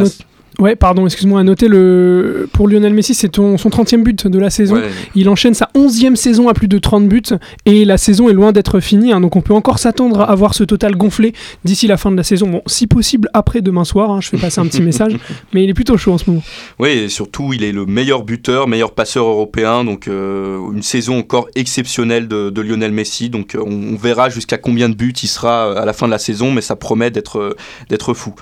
Ouais, 0.58 0.76
pardon, 0.76 1.06
excuse-moi, 1.06 1.40
à 1.40 1.42
noter 1.42 1.68
le... 1.68 2.48
pour 2.52 2.68
Lionel 2.68 2.92
Messi, 2.92 3.14
c'est 3.14 3.34
son 3.34 3.54
30e 3.56 4.02
but 4.02 4.26
de 4.26 4.38
la 4.38 4.50
saison. 4.50 4.76
Ouais, 4.76 4.90
Il 5.14 5.28
enchaîne 5.28 5.54
sa 5.54 5.70
11e 5.74 6.16
saison 6.16 6.48
à 6.48 6.54
plus 6.54 6.68
de 6.68 6.78
30 6.78 7.08
buts 7.08 7.22
et 7.66 7.84
la 7.84 7.96
saison 7.96 8.28
est 8.28 8.32
loin 8.32 8.52
d'être 8.52 8.80
finie. 8.80 9.12
hein, 9.12 9.20
donc 9.20 9.36
on 9.36 9.40
peut 9.40 9.54
encore 9.54 9.78
s'attendre 9.78 10.20
à 10.22 10.34
voir 10.34 10.54
ce 10.54 10.64
total 10.64 10.96
gonflé 10.96 11.32
d'ici 11.64 11.86
la 11.86 11.96
fin 11.96 12.10
de 12.10 12.16
la 12.16 12.22
saison. 12.24 12.48
Bon, 12.48 12.62
si 12.66 12.86
possible 12.86 13.28
après 13.32 13.60
demain 13.62 13.84
soir, 13.84 14.10
hein, 14.10 14.20
je 14.20 14.28
fais 14.28 14.36
passer 14.36 14.60
un 14.60 14.66
petit 14.66 14.82
message, 14.82 15.16
mais 15.54 15.64
il 15.64 15.70
est 15.70 15.74
plutôt 15.74 15.96
chaud 15.96 16.12
en 16.12 16.18
ce 16.18 16.28
moment. 16.28 16.42
Oui, 16.78 16.88
et 16.90 17.08
surtout, 17.08 17.52
il 17.52 17.64
est 17.64 17.72
le 17.72 17.86
meilleur 17.86 18.24
buteur, 18.24 18.68
meilleur 18.68 18.92
passeur 18.92 19.26
européen. 19.26 19.84
Donc, 19.84 20.08
euh, 20.08 20.58
une 20.72 20.82
saison 20.82 21.18
encore 21.18 21.48
exceptionnelle 21.54 22.28
de, 22.28 22.50
de 22.50 22.60
Lionel 22.60 22.92
Messi. 22.92 23.30
Donc, 23.30 23.54
euh, 23.54 23.62
on, 23.64 23.94
on 23.94 23.96
verra 23.96 24.28
jusqu'à 24.28 24.58
combien 24.58 24.88
de 24.88 24.94
buts 24.94 25.14
il 25.22 25.28
sera 25.28 25.72
à 25.80 25.84
la 25.84 25.92
fin 25.92 26.06
de 26.06 26.10
la 26.12 26.18
saison, 26.18 26.50
mais 26.52 26.60
ça 26.60 26.76
promet 26.76 27.10
d'être 27.10 27.56
d'être 27.88 28.14
fou. 28.14 28.34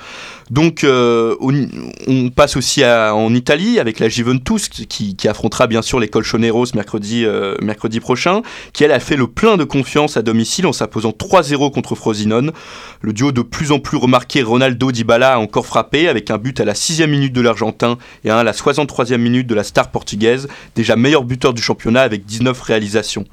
Donc, 0.50 0.85
euh, 0.85 1.35
on, 1.40 2.31
passe 2.31 2.57
aussi 2.57 2.85
en 2.85 3.35
Italie 3.35 3.81
avec 3.81 3.99
la 3.99 4.09
Juventus 4.09 4.69
qui, 4.69 5.17
qui 5.17 5.28
affrontera 5.28 5.67
bien 5.67 5.83
sûr 5.83 5.99
les 5.99 6.09
Colchoneros 6.09 6.67
mercredi, 6.75 7.25
euh, 7.25 7.55
mercredi 7.62 8.00
prochain, 8.00 8.43
qui 8.73 8.85
elle 8.85 8.93
a 8.93 9.00
fait 9.00 9.17
le 9.17 9.26
plein 9.26 9.57
de 9.57 9.64
confiance 9.64 10.17
à 10.17 10.23
domicile 10.23 10.67
en 10.67 10.73
s'imposant 10.73 11.11
3-0 11.11 11.73
contre 11.73 11.95
Frosinone. 11.95 12.52
Le 13.00 13.12
duo 13.12 13.33
de 13.33 13.43
plus 13.43 13.73
en 13.73 13.78
plus 13.78 13.97
remarqué 13.97 14.43
Ronaldo 14.43 14.93
Dybala 14.93 15.35
a 15.35 15.38
encore 15.38 15.67
frappé 15.67 16.09
avec 16.09 16.31
un 16.31 16.38
but 16.38 16.61
à 16.61 16.64
la 16.64 16.75
6 16.75 17.07
minute 17.07 17.33
de 17.33 17.40
l'Argentin 17.40 17.99
et 18.25 18.31
un 18.31 18.38
à 18.38 18.45
la 18.45 18.52
63e 18.52 19.17
minute 19.19 19.47
de 19.47 19.55
la 19.55 19.64
star 19.64 19.90
portugaise, 19.90 20.49
déjà 20.75 20.97
meilleur 20.97 21.25
buteur 21.25 21.52
du 21.55 21.62
championnat 21.62 22.02
avec 22.02 22.25
19 22.25 22.61
réalisations. 22.61 23.25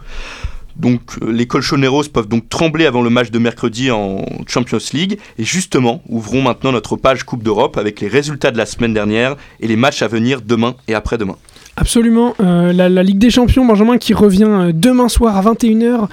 Donc 0.75 1.01
euh, 1.22 1.32
les 1.32 1.48
Colchoneros 1.48 2.03
peuvent 2.13 2.27
donc 2.27 2.50
trembler 2.50 2.86
avant 2.86 3.01
le 3.01 3.10
match 3.10 3.32
de 3.32 3.39
mercredi 3.39 3.91
en 3.91 4.25
Champions 4.48 4.79
League 4.94 5.20
et 5.38 5.44
justement 5.44 6.01
ouvrons 6.10 6.41
maintenant 6.41 6.72
notre 6.72 6.98
page 6.98 7.24
Coupe 7.24 7.44
d'Europe 7.44 7.77
avec 7.77 8.01
les 8.01 8.08
résultats 8.08 8.51
de 8.51 8.58
la 8.58 8.65
semaine 8.65 8.94
dernière 8.94 9.36
et 9.60 9.67
les 9.67 9.75
matchs 9.75 10.01
à 10.01 10.08
venir 10.08 10.41
demain 10.41 10.75
et 10.88 10.94
après-demain. 10.94 11.38
Absolument. 11.77 12.36
Euh, 12.39 12.72
la, 12.72 12.88
la 12.88 13.03
Ligue 13.03 13.17
des 13.17 13.29
Champions, 13.29 13.65
Benjamin, 13.65 13.98
qui 13.98 14.13
revient 14.13 14.44
euh, 14.46 14.72
demain 14.74 15.10
soir 15.10 15.36
à 15.36 15.41
21h. 15.41 16.08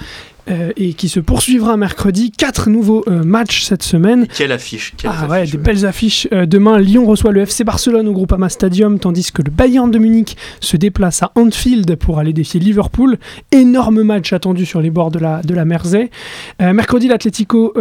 Euh, 0.49 0.71
et 0.75 0.93
qui 0.93 1.07
se 1.07 1.21
poursuivra 1.21 1.77
mercredi. 1.77 2.29
Quatre 2.29 2.69
nouveaux 2.69 3.03
euh, 3.07 3.23
matchs 3.23 3.63
cette 3.63 3.83
semaine. 3.83 4.27
Quelle 4.27 4.51
affiche 4.51 4.93
quelle 4.97 5.11
Ah 5.13 5.25
ouais, 5.27 5.47
des 5.47 5.57
belles 5.57 5.85
affiches. 5.85 6.27
Euh, 6.33 6.45
demain, 6.45 6.79
Lyon 6.79 7.05
reçoit 7.05 7.31
le 7.31 7.41
FC 7.41 7.63
Barcelone 7.63 8.09
au 8.09 8.11
Groupama 8.11 8.49
Stadium, 8.49 8.99
tandis 8.99 9.31
que 9.31 9.41
le 9.41 9.51
Bayern 9.51 9.89
de 9.89 9.97
Munich 9.97 10.35
se 10.59 10.75
déplace 10.75 11.23
à 11.23 11.31
Anfield 11.35 11.95
pour 11.95 12.19
aller 12.19 12.33
défier 12.33 12.59
Liverpool. 12.59 13.17
Énorme 13.53 14.03
match 14.03 14.33
attendu 14.33 14.65
sur 14.65 14.81
les 14.81 14.89
bords 14.89 15.11
de 15.11 15.19
la, 15.19 15.41
de 15.41 15.53
la 15.53 15.63
Mersey. 15.63 16.09
Mercredi, 16.59 17.07
l'Atlético 17.07 17.73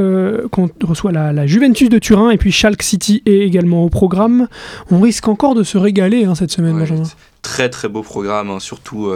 reçoit 0.82 1.12
la, 1.12 1.32
la 1.32 1.46
Juventus 1.46 1.88
de 1.88 1.98
Turin 1.98 2.30
et 2.30 2.38
puis 2.38 2.52
Schalke 2.52 2.82
City 2.82 3.22
est 3.26 3.40
également 3.40 3.84
au 3.84 3.88
programme. 3.88 4.46
On 4.90 5.00
risque 5.00 5.26
encore 5.26 5.54
de 5.54 5.64
se 5.64 5.78
régaler 5.78 6.24
hein, 6.24 6.34
cette 6.34 6.52
semaine, 6.52 6.74
Ouais, 6.74 6.80
Benjamin. 6.80 7.08
Très 7.42 7.68
très 7.68 7.88
beau 7.88 8.02
programme, 8.02 8.50
hein, 8.50 8.60
surtout. 8.60 9.10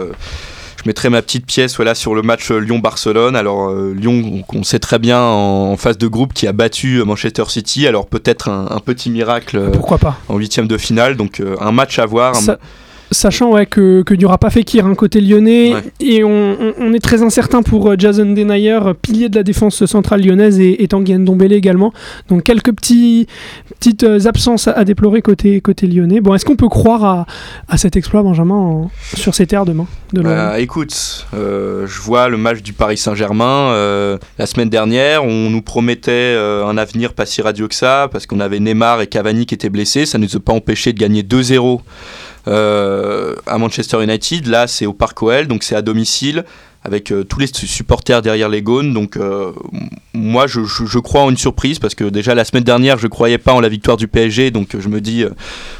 Je 0.87 0.89
mettrai 0.89 1.09
ma 1.09 1.21
petite 1.21 1.45
pièce 1.45 1.75
voilà, 1.75 1.95
sur 1.95 2.15
le 2.15 2.21
match 2.21 2.49
euh, 2.49 2.59
Lyon-Barcelone. 2.59 3.35
Alors 3.35 3.67
euh, 3.71 3.93
Lyon, 3.93 4.41
qu'on 4.47 4.63
sait 4.63 4.79
très 4.79 4.99
bien 4.99 5.19
en, 5.21 5.71
en 5.73 5.75
phase 5.75 5.97
de 5.97 6.07
groupe, 6.07 6.33
qui 6.33 6.47
a 6.47 6.53
battu 6.53 6.99
euh, 7.01 7.03
Manchester 7.03 7.43
City. 7.49 7.85
Alors 7.87 8.07
peut-être 8.07 8.47
un, 8.47 8.67
un 8.71 8.79
petit 8.79 9.09
miracle 9.09 9.69
Pourquoi 9.73 9.97
pas? 9.97 10.17
en 10.29 10.37
huitième 10.37 10.65
de 10.65 10.77
finale. 10.77 11.17
Donc 11.17 11.41
un 11.59 11.71
match 11.73 11.99
à 11.99 12.05
voir. 12.05 12.35
un- 12.37 12.57
Sachant 13.11 13.51
ouais, 13.53 13.65
que, 13.65 14.01
que 14.01 14.13
n'y 14.13 14.25
aura 14.25 14.37
pas 14.37 14.49
Fekir 14.49 14.85
hein, 14.85 14.93
côté 14.95 15.21
lyonnais, 15.21 15.73
Ouais. 15.73 15.83
et 16.01 16.23
on, 16.23 16.29
on- 16.59 16.73
on 16.79 16.93
est 16.93 16.99
très 16.99 17.23
incertain 17.23 17.61
pour 17.63 17.89
euh, 17.91 17.95
Jason 17.97 18.25
Denayer, 18.33 18.79
euh, 18.87 18.93
pilier 18.93 19.29
de 19.29 19.35
la 19.35 19.43
défense 19.43 19.85
centrale 19.85 20.21
lyonnaise, 20.25 20.59
et, 20.59 20.83
et 20.83 20.87
Tanguy 20.89 21.13
Ndombele 21.17 21.53
également. 21.53 21.93
Donc 22.27 22.43
quelques 22.43 22.73
petits, 22.73 23.27
petites 23.79 24.03
euh, 24.03 24.19
absences 24.25 24.67
à, 24.67 24.71
à 24.73 24.83
déplorer 24.83 25.21
côté, 25.21 25.61
côté 25.61 25.87
lyonnais. 25.87 26.19
Bon, 26.19 26.33
est-ce 26.35 26.43
qu'on 26.45 26.55
peut 26.57 26.67
croire 26.69 27.03
à, 27.05 27.25
à 27.69 27.77
cet 27.77 27.95
exploit, 27.95 28.23
Benjamin, 28.23 28.55
en- 28.55 28.91
sur 29.15 29.33
ces 29.35 29.47
terres 29.47 29.65
demain 29.65 29.87
de 30.13 30.21
Bah, 30.21 30.59
écoute, 30.59 31.25
euh, 31.33 31.85
je 31.87 32.01
vois 32.01 32.27
le 32.29 32.37
match 32.37 32.61
du 32.61 32.73
Paris 32.73 32.97
Saint-Germain. 32.97 33.71
euh, 33.71 34.17
la 34.37 34.45
semaine 34.45 34.69
dernière, 34.69 35.23
on 35.23 35.49
nous 35.49 35.61
promettait 35.61 36.11
euh, 36.11 36.65
un 36.65 36.77
avenir 36.77 37.13
pas 37.13 37.25
si 37.25 37.41
radieux 37.41 37.67
que 37.67 37.75
ça, 37.75 38.09
parce 38.11 38.25
qu'on 38.25 38.39
avait 38.41 38.59
Neymar 38.59 39.01
et 39.01 39.07
Cavani 39.07 39.45
qui 39.45 39.53
étaient 39.55 39.69
blessés. 39.69 40.05
Ça 40.05 40.17
ne 40.17 40.25
nous 40.25 40.35
a 40.35 40.39
pas 40.39 40.53
empêché 40.53 40.91
de 40.93 40.99
gagner 40.99 41.23
2-0 41.23 41.57
euh, 41.57 41.77
à 42.47 43.57
Manchester 43.57 44.03
United. 44.03 44.47
Là, 44.47 44.67
c'est 44.67 44.85
au 44.85 44.93
Parc 44.93 45.21
OL, 45.21 45.47
donc 45.47 45.63
c'est 45.63 45.75
à 45.75 45.81
domicile, 45.81 46.45
avec 46.87 47.11
euh, 47.11 47.23
tous 47.23 47.39
les 47.39 47.47
supporters 47.47 48.21
derrière 48.21 48.49
les 48.49 48.61
Gaunes. 48.61 48.93
Donc, 48.93 49.17
euh, 49.17 49.51
moi, 50.13 50.47
je, 50.47 50.99
crois 50.99 51.21
en 51.21 51.29
une 51.29 51.37
surprise, 51.37 51.79
parce 51.79 51.95
que 51.95 52.05
déjà 52.05 52.33
la 52.33 52.45
semaine 52.45 52.63
dernière, 52.63 52.97
je 52.97 53.07
croyais 53.07 53.37
pas 53.37 53.53
en 53.53 53.59
la 53.59 53.69
victoire 53.69 53.97
du 53.97 54.07
PSG, 54.07 54.51
donc 54.51 54.73
euh, 54.73 54.79
je 54.79 54.87
me 54.87 55.01
dis, 55.01 55.23
euh, 55.23 55.29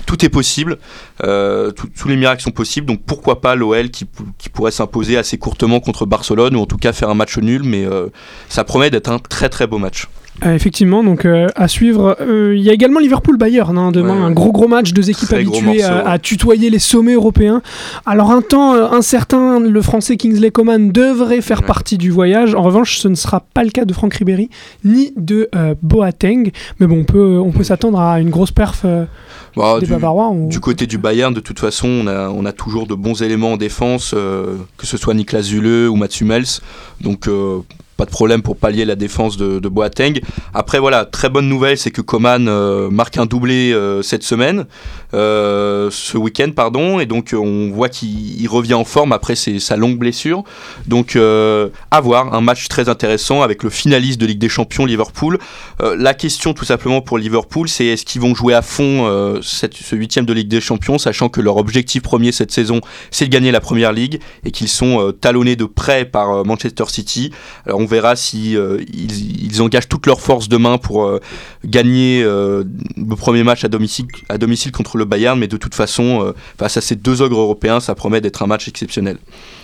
tout 0.06 0.24
est 0.26 0.30
possible. 0.30 0.78
Euh, 1.24 1.72
tous 1.72 2.08
les 2.08 2.18
miracles 2.18 2.44
sont 2.44 2.52
possibles, 2.52 2.86
donc 2.86 3.02
pourquoi 3.06 3.42
pas 3.42 3.56
l'OL 3.56 3.90
qui, 3.90 4.06
qui 4.38 4.50
pourrait 4.50 4.72
s'imposer 4.72 5.18
assez 5.18 5.38
courtement 5.38 5.80
contre 5.80 6.06
Barcelone, 6.06 6.56
ou 6.56 6.62
en 6.62 6.66
tout 6.66 6.78
cas 6.78 6.94
faire 6.94 7.10
un 7.10 7.16
match 7.16 7.38
nul, 7.38 7.64
mais 7.64 7.86
euh, 7.86 8.08
ça 8.50 8.64
promet 8.64 8.90
d'être 8.90 9.10
un 9.10 9.20
très 9.20 9.50
très 9.50 9.66
beau 9.66 9.78
match. 9.78 10.08
Euh, 10.46 10.54
effectivement, 10.54 11.04
donc 11.04 11.26
euh, 11.26 11.48
à 11.56 11.68
suivre. 11.68 12.16
Euh, 12.22 12.54
Il 12.56 12.62
y 12.62 12.70
a 12.70 12.74
également 12.74 13.00
Liverpool-Bayern 13.00 13.76
hein, 13.78 13.92
demain, 13.92 14.14
Ouais, 14.14 14.20
ouais. 14.20 14.26
un 14.26 14.32
gros 14.32 14.52
gros 14.52 14.68
match, 14.68 14.94
deux 14.94 15.10
équipes 15.10 15.28
Très 15.30 15.38
habituées 15.38 15.82
à, 15.84 15.90
morceau, 15.92 16.06
ouais. 16.06 16.12
à 16.14 16.20
tutoyer 16.20 16.70
les 16.70 16.78
sommets 16.80 17.14
européens. 17.14 17.62
Alors 18.06 18.30
un 18.32 18.42
temps 18.44 18.74
incertain, 18.94 19.60
le 19.60 19.82
français 19.82 20.16
Kingsley 20.16 20.52
Coman 20.52 20.92
devrait 20.92 21.42
faire 21.42 21.64
partie 21.64 21.98
du 21.98 22.12
voyage. 22.12 22.54
En 22.54 22.62
revanche, 22.62 23.00
ce 23.00 23.08
ne 23.08 23.16
sera 23.16 23.40
pas 23.54 23.64
le 23.64 23.72
cas 23.72 23.86
de 23.86 23.94
Franck 23.94 24.14
Ribéry 24.14 24.50
ni 24.86 25.12
de 25.18 25.50
Boateng. 25.82 26.52
Mais 26.80 26.86
bon, 26.88 27.00
on 27.00 27.04
peut, 27.04 27.40
on 27.44 27.52
peut 27.52 27.64
s'attendre 27.64 28.00
à 28.00 28.20
une 28.20 28.30
grosse 28.30 28.52
perf 28.52 28.86
Bah, 29.56 29.80
des 29.80 29.88
du, 29.88 29.92
Bavarois. 29.92 30.28
On- 30.30 30.48
du 30.48 30.60
côté 30.60 30.86
du 30.86 31.00
Bayern, 31.00 31.34
de 31.34 31.40
toute 31.40 31.60
façon, 31.60 31.88
on 31.88 32.08
a, 32.08 32.30
on 32.30 32.46
a 32.46 32.52
toujours 32.52 32.86
de 32.86 32.94
bons 32.94 33.24
éléments 33.24 33.54
en 33.54 33.58
défense, 33.58 34.12
que 34.14 34.86
ce 34.86 34.98
soit 34.98 35.16
Niklas 35.16 35.42
Zule 35.44 35.88
ou 35.90 35.96
Mats 35.96 36.08
Hummels, 36.22 36.46
donc 37.02 37.28
pas 37.98 38.06
de 38.06 38.12
problème 38.12 38.44
pour 38.44 38.56
pallier 38.56 38.86
la 38.86 38.96
défense 38.96 39.38
de, 39.38 39.68
Boateng. 39.68 40.22
Après 40.54 40.80
voilà, 40.80 41.04
très 41.04 41.30
bonne 41.30 41.50
nouvelle, 41.50 41.78
c'est 41.78 41.92
que 41.92 42.02
Coman 42.02 42.48
euh, 42.48 42.90
marque 42.90 43.18
un 43.18 43.26
doublé 43.26 43.74
euh, 43.74 44.02
cette 44.02 44.24
semaine, 44.24 44.66
euh, 45.14 45.90
ce 45.92 46.18
week-end 46.18 46.52
pardon, 46.56 47.00
et 47.00 47.06
donc 47.08 47.36
on 47.38 47.72
voit 47.72 47.90
qu'il 47.90 48.40
il 48.40 48.48
revient 48.48 48.76
en 48.76 48.86
forme 48.86 49.12
après 49.12 49.36
sa 49.36 49.76
longue 49.76 49.98
blessure. 49.98 50.44
Donc 50.86 51.18
à 51.18 52.02
voir, 52.02 52.34
un 52.34 52.42
match 52.42 52.68
très 52.68 52.88
intéressant 52.88 53.42
avec 53.42 53.64
le 53.64 53.70
finaliste 53.70 54.22
de 54.22 54.28
Ligue 54.28 54.38
des 54.38 54.50
Champions 54.50 54.86
Liverpool. 54.86 55.40
La 55.80 56.14
question 56.14 56.54
tout 56.54 56.66
simplement 56.66 57.02
pour 57.02 57.18
Liverpool, 57.18 57.68
c'est 57.68 57.86
est-ce 57.86 58.06
qu'ils 58.06 58.22
vont 58.22 58.36
jouer 58.36 58.54
à 58.54 58.62
fond 58.62 59.06
ce 59.42 59.96
huitième 59.96 60.26
de 60.26 60.34
Ligue 60.34 60.48
des 60.48 60.62
Champions, 60.62 61.00
sachant 61.00 61.30
que 61.30 61.42
leur 61.42 61.58
objectif 61.58 62.04
premier 62.04 62.32
cette 62.32 62.52
saison, 62.52 62.80
c'est 63.10 63.26
de 63.26 63.32
gagner 63.32 63.52
la 63.52 63.60
Première 63.60 63.92
Ligue 63.92 64.20
et 64.46 64.52
qu'ils 64.52 64.70
sont 64.70 65.12
talonnés 65.20 65.56
de 65.56 65.66
près 65.66 66.06
par 66.06 66.46
Manchester 66.46 66.86
City. 66.88 67.32
Alors 67.66 67.80
on 67.80 67.87
verra 67.88 68.16
si 68.16 68.56
euh, 68.56 68.84
ils, 68.94 69.62
engagent 69.62 69.90
toutes 69.90 70.06
leurs 70.06 70.22
forces 70.22 70.50
demain 70.50 70.78
pour 70.78 71.06
euh, 71.06 71.20
gagner 71.66 72.22
euh, 72.24 72.64
le 72.96 73.16
premier 73.16 73.44
match 73.44 73.64
à 73.64 73.68
domicile, 73.68 74.72
contre 74.72 74.98
le 74.98 75.06
Bayern, 75.06 75.40
mais 75.40 75.48
de 75.48 75.58
toute 75.58 75.74
façon, 75.74 76.34
face 76.58 76.78
à 76.78 76.82
ces 76.82 76.96
deux 76.96 77.22
ogres 77.22 77.40
européens, 77.40 77.80
ça 77.80 77.96
promet 77.96 78.22
d'être 78.22 78.44
un 78.44 78.48
match 78.48 78.68
exceptionnel. 78.68 79.18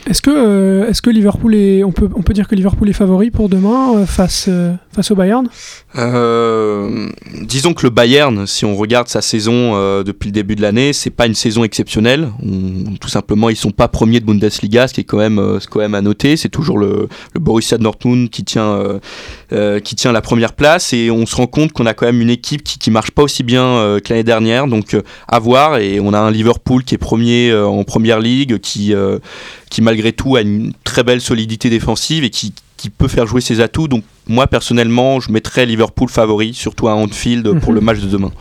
Est-ce 0.10 0.22
que, 0.22 0.29
euh, 0.31 0.89
est-ce 0.89 1.01
que 1.01 1.10
Liverpool 1.10 1.55
est, 1.55 1.83
on 1.83 1.91
peut, 1.93 2.10
on 2.13 2.22
peut 2.24 2.33
dire 2.33 2.48
que 2.50 2.55
Liverpool 2.55 2.89
est 2.89 2.93
favori 2.93 3.31
pour 3.31 3.48
demain 3.48 3.95
euh, 3.95 4.05
face, 4.05 4.48
euh, 4.50 4.74
face 4.91 5.12
au 5.12 5.15
Bayern? 5.15 5.48
Disons 7.41 7.74
que 7.74 7.83
le 7.86 7.89
Bayern, 7.89 8.45
si 8.45 8.65
on 8.65 8.75
regarde 8.75 9.07
sa 9.07 9.22
saison 9.22 9.74
depuis 10.03 10.27
le 10.27 10.33
début 10.33 10.55
de 10.55 10.62
l'année, 10.62 10.91
c'est 10.91 11.10
pas 11.10 11.25
une 11.25 11.36
saison 11.36 11.63
exceptionnelle. 11.63 12.29
On- 12.43 12.95
tout 13.00 13.07
simplement, 13.10 13.50
ils 13.50 13.55
sont 13.55 13.72
pas 13.72 13.88
premiers 13.88 14.19
de 14.19 14.25
Bundesliga, 14.25 14.88
ce 14.88 14.93
qui 14.93 15.01
est 15.01 15.05
quand 15.05 15.17
même, 15.17 15.41
quand 15.69 15.79
même 15.79 15.95
à 15.95 16.01
noter. 16.01 16.36
C'est 16.36 16.50
toujours 16.50 16.77
le, 16.77 17.07
le 17.33 17.39
Borussia 17.39 17.77
Dortmund 17.77 18.29
qui 18.29 18.43
tient, 18.43 19.00
euh, 19.53 19.79
qui 19.79 19.95
tient 19.95 20.12
la 20.12 20.22
première 20.22 20.53
place, 20.53 20.93
et 20.93 21.12
on 21.12 21.25
se 21.25 21.36
rend 21.36 21.48
compte 21.48 21.74
qu'on 21.74 21.86
a 21.86 21.93
quand 21.93 22.05
même 22.05 22.22
une 22.22 22.29
équipe 22.29 22.63
qui, 22.63 22.79
qui 22.79 22.91
marche 22.91 23.12
pas 23.12 23.24
aussi 23.24 23.43
bien 23.43 23.63
euh, 23.63 24.00
que 24.00 24.10
l'année 24.10 24.24
dernière. 24.24 24.67
Donc 24.67 24.93
euh, 24.93 25.01
à 25.27 25.39
voir. 25.39 25.77
Et 25.77 26.00
on 26.00 26.13
a 26.13 26.19
un 26.19 26.31
Liverpool 26.31 26.83
qui 26.83 26.95
est 26.95 26.98
premier 26.98 27.53
en 27.53 27.83
première 27.83 28.19
ligue, 28.19 28.60
qui, 28.60 28.93
malgré 29.81 30.12
tout 30.12 30.36
a 30.36 30.41
une 30.41 30.74
très 30.83 31.03
belle 31.03 31.22
solidité 31.22 31.69
défensive 31.69 32.24
et 32.24 32.29
qui 32.29 32.53
peut 32.98 33.07
faire 33.07 33.27
jouer 33.27 33.41
ses 33.41 33.62
atouts. 33.62 33.88
Moi 34.27 34.48
personnellement, 34.48 35.20
je 35.20 35.32
mettrais 35.32 35.65
Liverpool 35.65 36.10
favori, 36.10 36.53
surtout 36.53 36.88
à 36.88 36.94
Anfield 36.96 37.60
pour 37.60 37.70
Mhm. 37.70 37.75
le 37.75 37.82
match 37.82 38.00
de 38.00 38.08
demain. 38.08 38.32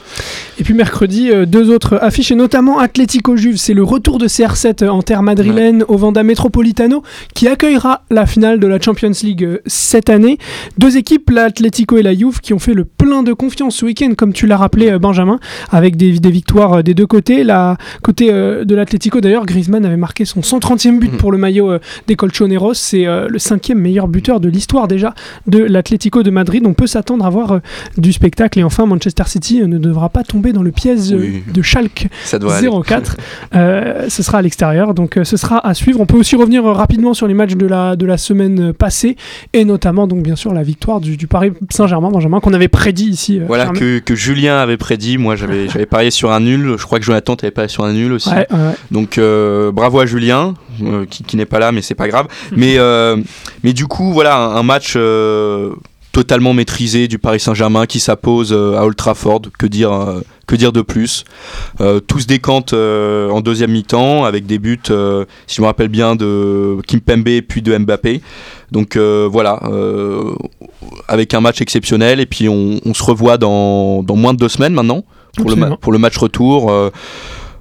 Et 0.58 0.64
puis 0.64 0.74
mercredi, 0.74 1.30
euh, 1.30 1.46
deux 1.46 1.70
autres 1.70 1.98
affiches, 2.02 2.30
et 2.30 2.34
notamment 2.36 2.78
Atlético 2.78 3.36
Juve. 3.36 3.56
C'est 3.56 3.74
le 3.74 3.82
retour 3.82 4.18
de 4.18 4.28
CR7 4.28 4.82
en 4.88 5.02
terre 5.02 5.22
madrilène 5.22 5.84
au 5.88 5.96
Vanda 5.96 6.22
Metropolitano 6.22 7.02
qui 7.34 7.48
accueillera 7.48 8.02
la 8.10 8.26
finale 8.26 8.60
de 8.60 8.66
la 8.66 8.80
Champions 8.80 9.10
League 9.22 9.44
euh, 9.44 9.58
cette 9.66 10.10
année. 10.10 10.38
Deux 10.78 10.96
équipes, 10.96 11.30
l'Atlético 11.30 11.96
et 11.98 12.02
la 12.02 12.14
Juve, 12.14 12.40
qui 12.40 12.52
ont 12.54 12.58
fait 12.58 12.74
le 12.74 12.84
plein 12.84 13.22
de 13.22 13.32
confiance 13.32 13.76
ce 13.76 13.84
week-end, 13.84 14.12
comme 14.16 14.32
tu 14.32 14.46
l'as 14.46 14.56
rappelé, 14.56 14.90
euh, 14.90 14.98
Benjamin, 14.98 15.38
avec 15.70 15.96
des, 15.96 16.18
des 16.20 16.30
victoires 16.30 16.74
euh, 16.74 16.82
des 16.82 16.94
deux 16.94 17.06
côtés. 17.06 17.42
La 17.44 17.76
côté 18.02 18.28
euh, 18.32 18.64
de 18.64 18.74
l'Atlético, 18.74 19.20
d'ailleurs, 19.20 19.46
Griezmann 19.46 19.84
avait 19.84 19.96
marqué 19.96 20.24
son 20.24 20.40
130e 20.42 20.98
but 20.98 21.12
Mhm. 21.12 21.18
pour 21.18 21.32
le 21.32 21.38
maillot 21.38 21.72
euh, 21.72 21.78
des 22.06 22.14
Colchoneros. 22.16 22.74
C'est 22.74 23.06
euh, 23.06 23.26
le 23.28 23.38
cinquième 23.38 23.78
meilleur 23.78 24.06
buteur 24.08 24.38
de 24.40 24.48
l'histoire 24.48 24.86
déjà 24.88 25.14
de 25.46 25.58
l'Atlético 25.72 26.22
de 26.22 26.30
Madrid. 26.30 26.62
On 26.66 26.74
peut 26.74 26.86
s'attendre 26.86 27.24
à 27.24 27.30
voir 27.30 27.52
euh, 27.52 27.58
du 27.96 28.12
spectacle. 28.12 28.58
Et 28.58 28.64
enfin, 28.64 28.86
Manchester 28.86 29.24
City 29.26 29.60
euh, 29.62 29.66
ne 29.66 29.78
devra 29.78 30.08
pas 30.08 30.22
tomber 30.22 30.52
dans 30.52 30.62
le 30.62 30.70
piège 30.70 31.12
euh, 31.12 31.16
Oui. 31.18 31.42
de 31.52 31.62
Schalke 31.62 32.08
Ça 32.24 32.38
doit 32.38 32.56
aller. 32.56 32.68
04. 32.68 33.16
Euh, 33.54 34.08
ce 34.08 34.22
sera 34.22 34.38
à 34.38 34.42
l'extérieur, 34.42 34.94
donc 34.94 35.18
ce 35.22 35.36
sera 35.36 35.66
à 35.66 35.74
suivre. 35.74 36.00
On 36.00 36.06
peut 36.06 36.16
aussi 36.16 36.36
revenir 36.36 36.64
rapidement 36.64 37.14
sur 37.14 37.26
les 37.26 37.34
matchs 37.34 37.54
de 37.54 37.66
la, 37.66 37.96
de 37.96 38.06
la 38.06 38.16
semaine 38.18 38.72
passée, 38.72 39.16
et 39.52 39.64
notamment, 39.64 40.06
donc 40.06 40.22
bien 40.22 40.36
sûr, 40.36 40.52
la 40.52 40.62
victoire 40.62 41.00
du, 41.00 41.16
du 41.16 41.26
Paris 41.26 41.52
Saint-Germain, 41.70 42.10
Benjamin, 42.10 42.40
qu'on 42.40 42.52
avait 42.54 42.68
prédit 42.68 43.06
ici. 43.08 43.40
Voilà 43.46 43.66
que, 43.68 43.98
que 43.98 44.14
Julien 44.14 44.56
avait 44.58 44.76
prédit. 44.76 45.18
Moi, 45.18 45.36
j'avais 45.36 45.86
parié 45.86 46.10
sur 46.10 46.32
un 46.32 46.40
nul. 46.40 46.74
Je 46.78 46.84
crois 46.84 46.98
que 46.98 47.04
Jonathan 47.04 47.36
t'avait 47.36 47.50
parié 47.50 47.68
sur 47.68 47.84
un 47.84 47.92
nul 47.92 48.12
aussi. 48.12 48.28
Ouais, 48.30 48.46
ouais, 48.50 48.56
ouais. 48.56 48.74
Donc 48.90 49.18
bravo 49.72 50.00
à 50.00 50.06
Julien, 50.06 50.54
euh, 50.82 51.04
qui, 51.06 51.22
qui 51.24 51.36
n'est 51.36 51.46
pas 51.46 51.58
là, 51.58 51.72
mais 51.72 51.82
c'est 51.82 51.94
pas 51.94 52.08
grave. 52.08 52.26
mais, 52.56 52.78
euh, 52.78 53.16
mais 53.62 53.72
du 53.72 53.86
coup, 53.86 54.12
voilà, 54.12 54.36
un, 54.36 54.56
un 54.56 54.62
match 54.62 54.94
euh, 54.96 55.70
totalement 56.12 56.52
maîtrisé 56.54 57.08
du 57.08 57.18
Paris 57.18 57.40
Saint-Germain 57.40 57.86
qui 57.86 57.98
s'appose 58.00 58.52
euh, 58.52 58.76
à 58.78 58.84
Old 58.84 58.96
Trafford. 58.96 59.42
Que 59.58 59.66
dire, 59.66 59.90
que 60.46 60.56
dire 60.56 60.72
de 60.72 60.82
plus? 60.82 61.24
Euh, 61.80 62.00
Tout 62.00 62.20
se 62.20 62.26
décante 62.26 62.72
euh, 62.74 63.30
en 63.30 63.40
deuxième 63.40 63.70
mi-temps 63.72 64.24
avec 64.24 64.44
des 64.46 64.58
buts, 64.58 64.78
si 64.84 65.56
je 65.56 65.60
me 65.62 65.66
rappelle 65.66 65.88
bien, 65.88 66.14
de 66.16 66.78
Kimpembe 66.86 67.40
puis 67.48 67.62
de 67.62 67.76
Mbappé. 67.76 68.20
Donc 68.70 68.96
voilà, 68.96 69.60
avec 71.08 71.34
un 71.34 71.40
match 71.40 71.60
exceptionnel. 71.60 72.20
Et 72.20 72.26
puis 72.26 72.48
on, 72.48 72.80
on 72.84 72.94
se 72.94 73.02
revoit 73.02 73.38
dans, 73.38 74.02
dans 74.02 74.16
moins 74.16 74.34
de 74.34 74.38
deux 74.38 74.48
semaines 74.48 74.74
maintenant 74.74 75.04
le, 75.38 75.76
pour 75.76 75.92
le 75.92 75.98
match 75.98 76.16
retour. 76.16 76.70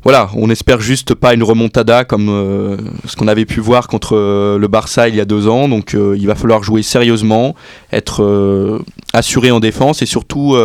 Voilà, 0.03 0.31
on 0.35 0.49
espère 0.49 0.81
juste 0.81 1.13
pas 1.13 1.35
une 1.35 1.43
remontada 1.43 2.05
comme 2.05 2.29
euh, 2.29 2.77
ce 3.05 3.15
qu'on 3.15 3.27
avait 3.27 3.45
pu 3.45 3.59
voir 3.59 3.87
contre 3.87 4.17
euh, 4.17 4.57
le 4.57 4.67
Barça 4.67 5.07
il 5.07 5.15
y 5.15 5.21
a 5.21 5.25
deux 5.25 5.47
ans. 5.47 5.67
Donc 5.67 5.93
euh, 5.93 6.15
il 6.17 6.25
va 6.25 6.33
falloir 6.33 6.63
jouer 6.63 6.81
sérieusement, 6.81 7.55
être 7.91 8.81
assuré 9.13 9.51
en 9.51 9.59
défense 9.59 10.01
et 10.01 10.05
surtout 10.05 10.55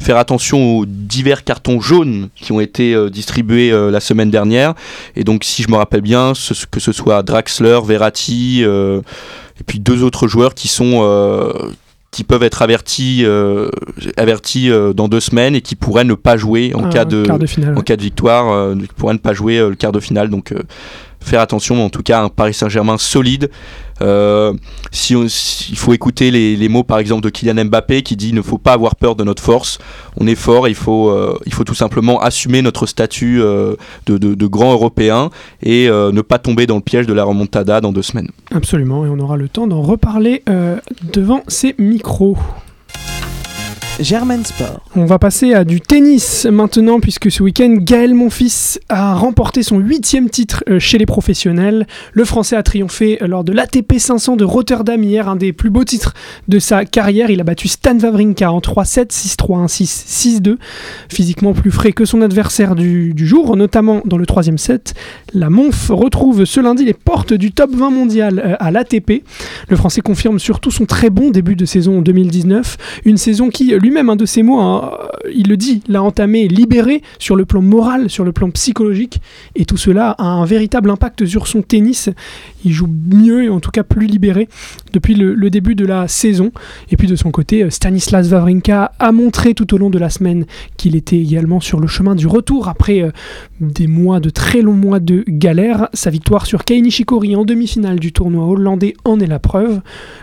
faire 0.00 0.16
attention 0.16 0.78
aux 0.78 0.86
divers 0.86 1.44
cartons 1.44 1.80
jaunes 1.80 2.28
qui 2.34 2.52
ont 2.52 2.60
été 2.60 3.10
distribués 3.10 3.70
la 3.90 4.00
semaine 4.00 4.30
dernière. 4.30 4.74
Et 5.16 5.24
donc 5.24 5.44
si 5.44 5.62
je 5.62 5.70
me 5.70 5.76
rappelle 5.76 6.00
bien, 6.00 6.32
que 6.70 6.80
ce 6.80 6.92
soit 6.92 7.22
Draxler, 7.22 7.80
Verratti 7.84 8.62
et 8.62 9.64
puis 9.66 9.80
deux 9.80 10.02
autres 10.02 10.28
joueurs 10.28 10.54
qui 10.54 10.68
sont 10.68 11.02
qui 12.10 12.24
peuvent 12.24 12.42
être 12.42 12.62
avertis, 12.62 13.22
euh, 13.24 13.68
avertis 14.16 14.70
euh, 14.70 14.92
dans 14.92 15.08
deux 15.08 15.20
semaines 15.20 15.54
et 15.54 15.60
qui 15.60 15.76
pourraient 15.76 16.04
ne 16.04 16.14
pas 16.14 16.36
jouer 16.36 16.72
en, 16.74 16.88
cas, 16.88 17.04
de, 17.04 17.24
en 17.30 17.82
cas 17.82 17.96
de 17.96 18.02
victoire, 18.02 18.50
euh, 18.50 18.74
pourraient 18.96 19.14
ne 19.14 19.18
pas 19.18 19.34
jouer 19.34 19.58
le 19.58 19.74
quart 19.74 19.92
de 19.92 20.00
finale. 20.00 20.30
Donc 20.30 20.54
faire 21.28 21.40
attention, 21.40 21.84
en 21.84 21.90
tout 21.90 22.02
cas, 22.02 22.22
un 22.22 22.28
Paris 22.28 22.54
Saint-Germain 22.54 22.98
solide. 22.98 23.50
Euh, 24.00 24.52
il 25.10 25.76
faut 25.76 25.92
écouter 25.92 26.30
les, 26.30 26.68
mots, 26.68 26.84
par 26.84 26.98
exemple, 26.98 27.22
de 27.22 27.30
Kylian 27.30 27.64
Mbappé 27.66 28.02
qui 28.02 28.16
dit 28.16 28.28
il 28.28 28.34
ne 28.34 28.42
faut 28.42 28.58
pas 28.58 28.72
avoir 28.72 28.96
peur 28.96 29.16
de 29.16 29.24
notre 29.24 29.42
force. 29.42 29.78
On 30.16 30.26
est 30.26 30.34
fort, 30.34 30.68
il 30.68 30.74
faut, 30.74 31.10
euh, 31.10 31.38
il 31.46 31.52
faut 31.52 31.64
tout 31.64 31.74
simplement 31.74 32.20
assumer 32.20 32.62
notre 32.62 32.86
statut 32.86 33.40
euh, 33.42 33.74
de, 34.06 34.18
de, 34.18 34.46
grand 34.46 34.72
européen 34.72 35.30
et 35.62 35.88
ne 35.88 36.20
pas 36.22 36.38
tomber 36.38 36.66
dans 36.66 36.76
le 36.76 36.80
piège 36.80 37.06
de 37.06 37.12
la 37.12 37.24
remontada 37.24 37.80
dans 37.80 37.92
deux 37.92 38.02
semaines. 38.02 38.30
Absolument, 38.50 39.04
et 39.04 39.08
on 39.08 39.18
aura 39.18 39.36
le 39.36 39.48
temps 39.48 39.66
d'en 39.66 39.82
reparler 39.82 40.42
devant 41.12 41.42
ces 41.48 41.74
micros. 41.78 42.38
Germain 44.00 44.44
Sport. 44.44 44.80
On 44.94 45.06
va 45.06 45.18
passer 45.18 45.54
à 45.54 45.64
du 45.64 45.80
tennis 45.80 46.46
maintenant, 46.46 47.00
puisque 47.00 47.30
ce 47.30 47.42
week-end, 47.42 47.74
Gaël 47.78 48.14
Monfils 48.14 48.78
a 48.88 49.14
remporté 49.14 49.62
son 49.62 49.78
huitième 49.78 50.30
titre 50.30 50.62
euh, 50.68 50.78
chez 50.78 50.98
les 50.98 51.06
professionnels. 51.06 51.86
Le 52.12 52.24
Français 52.24 52.54
a 52.54 52.62
triomphé 52.62 53.18
lors 53.20 53.42
de 53.42 53.52
l'ATP 53.52 53.98
500 53.98 54.36
de 54.36 54.44
Rotterdam 54.44 55.02
hier, 55.02 55.28
un 55.28 55.36
des 55.36 55.52
plus 55.52 55.70
beaux 55.70 55.84
titres 55.84 56.14
de 56.46 56.58
sa 56.58 56.84
carrière. 56.84 57.30
Il 57.30 57.40
a 57.40 57.44
battu 57.44 57.66
Stan 57.66 57.98
Wawrinka 57.98 58.52
en 58.52 58.60
3-7, 58.60 59.10
6-3, 59.10 59.66
1-6, 59.66 60.40
6-2. 60.42 60.56
Physiquement 61.08 61.52
plus 61.52 61.70
frais 61.70 61.92
que 61.92 62.04
son 62.04 62.22
adversaire 62.22 62.76
du, 62.76 63.14
jour, 63.16 63.56
notamment 63.56 64.02
dans 64.04 64.18
le 64.18 64.26
troisième 64.26 64.58
set. 64.58 64.94
La 65.34 65.50
Monf 65.50 65.88
retrouve 65.90 66.44
ce 66.44 66.60
lundi 66.60 66.84
les 66.84 66.94
portes 66.94 67.34
du 67.34 67.50
top 67.50 67.74
20 67.74 67.90
mondial 67.90 68.42
euh, 68.44 68.56
à 68.60 68.70
l'ATP. 68.70 69.24
Le 69.68 69.76
Français 69.76 70.02
confirme 70.02 70.38
surtout 70.38 70.70
son 70.70 70.86
très 70.86 71.10
bon 71.10 71.30
début 71.30 71.56
de 71.56 71.64
saison 71.64 72.00
2019, 72.00 72.76
une 73.04 73.16
saison 73.16 73.48
qui, 73.48 73.74
lui, 73.76 73.87
lui-même, 73.88 74.10
un 74.10 74.16
de 74.16 74.26
ses 74.26 74.42
mots, 74.42 74.60
hein, 74.60 74.90
il 75.32 75.48
le 75.48 75.56
dit, 75.56 75.82
l'a 75.88 76.02
entamé 76.02 76.48
libéré 76.48 77.02
sur 77.18 77.36
le 77.36 77.44
plan 77.44 77.62
moral, 77.62 78.10
sur 78.10 78.24
le 78.24 78.32
plan 78.32 78.50
psychologique, 78.50 79.20
et 79.54 79.64
tout 79.64 79.76
cela 79.76 80.10
a 80.18 80.24
un 80.24 80.44
véritable 80.44 80.90
impact 80.90 81.26
sur 81.26 81.46
son 81.46 81.62
tennis. 81.62 82.10
Il 82.64 82.72
joue 82.72 82.88
mieux 82.88 83.44
et 83.44 83.48
en 83.48 83.60
tout 83.60 83.70
cas 83.70 83.82
plus 83.82 84.06
libéré 84.06 84.48
depuis 84.92 85.14
le, 85.14 85.50
début 85.50 85.74
de 85.74 85.86
la 85.86 86.08
saison. 86.08 86.52
Et 86.90 86.96
puis 86.96 87.06
de 87.06 87.16
son 87.16 87.30
côté, 87.30 87.62
euh, 87.62 87.70
Stanislas 87.70 88.30
Wawrinka 88.30 88.92
a 88.98 89.12
montré 89.12 89.54
tout 89.54 89.72
au 89.74 89.78
long 89.78 89.90
de 89.90 89.98
la 89.98 90.10
semaine 90.10 90.44
qu'il 90.76 90.96
était 90.96 91.18
également 91.18 91.60
sur 91.60 91.80
le 91.80 91.86
chemin 91.86 92.14
du 92.14 92.26
retour 92.26 92.68
après 92.68 93.00
euh, 93.00 93.10
des 93.60 93.86
mois 93.86 94.20
de 94.20 94.30
très 94.30 94.60
longs 94.60 94.74
mois 94.74 95.00
de 95.00 95.24
galère. 95.26 95.88
Sa 95.94 96.10
victoire 96.10 96.46
sur 96.46 96.64
Kei 96.64 96.82
Nishikori 96.82 97.36
en 97.36 97.44
demi-finale 97.44 97.98
du 97.98 98.12
tournoi 98.12 98.46
hollandais 98.46 98.94
en 99.04 99.20
est 99.20 99.26
la 99.26 99.38
preuve. 99.38 99.80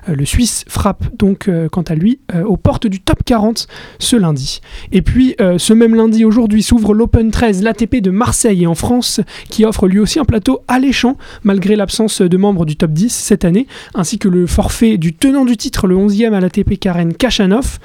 Euh, 0.09 0.15
le 0.15 0.25
Suisse 0.25 0.63
frappe 0.67 1.05
donc 1.17 1.49
quant 1.71 1.81
à 1.81 1.95
lui 1.95 2.19
aux 2.45 2.57
portes 2.57 2.87
du 2.87 2.99
top 2.99 3.23
40 3.23 3.67
ce 3.99 4.15
lundi. 4.15 4.61
Et 4.92 5.01
puis 5.01 5.36
ce 5.58 5.74
même 5.74 5.96
lundi 5.96 6.25
aujourd'hui 6.25 6.63
s'ouvre 6.63 6.94
l'Open 6.94 7.32
13, 7.32 7.62
l'ATP 7.63 7.98
de 7.98 8.12
Marseille 8.12 8.63
et 8.63 8.68
en 8.68 8.75
France 8.75 9.22
qui 9.50 9.65
offre 9.65 9.88
lui 9.88 10.00
aussi 10.00 10.20
un 10.20 10.25
plateau 10.25 10.62
alléchant 10.68 11.18
malgré 11.44 11.75
l'absence 11.75 12.22
de 12.22 12.38
membres 12.38 12.65
du 12.65 12.75
top 12.75 12.92
10 12.92 13.13
cette 13.13 13.46
année, 13.46 13.68
ainsi 13.94 14.18
que 14.18 14.27
le 14.27 14.48
forfait 14.48 14.98
du 14.98 15.13
tenant 15.13 15.46
du 15.46 15.58
titre, 15.58 15.88
le 15.88 15.96
11e 15.96 16.34
à 16.34 16.39
l'ATP 16.39 16.80
Karen 16.80 17.13
Kachanov. 17.13 17.80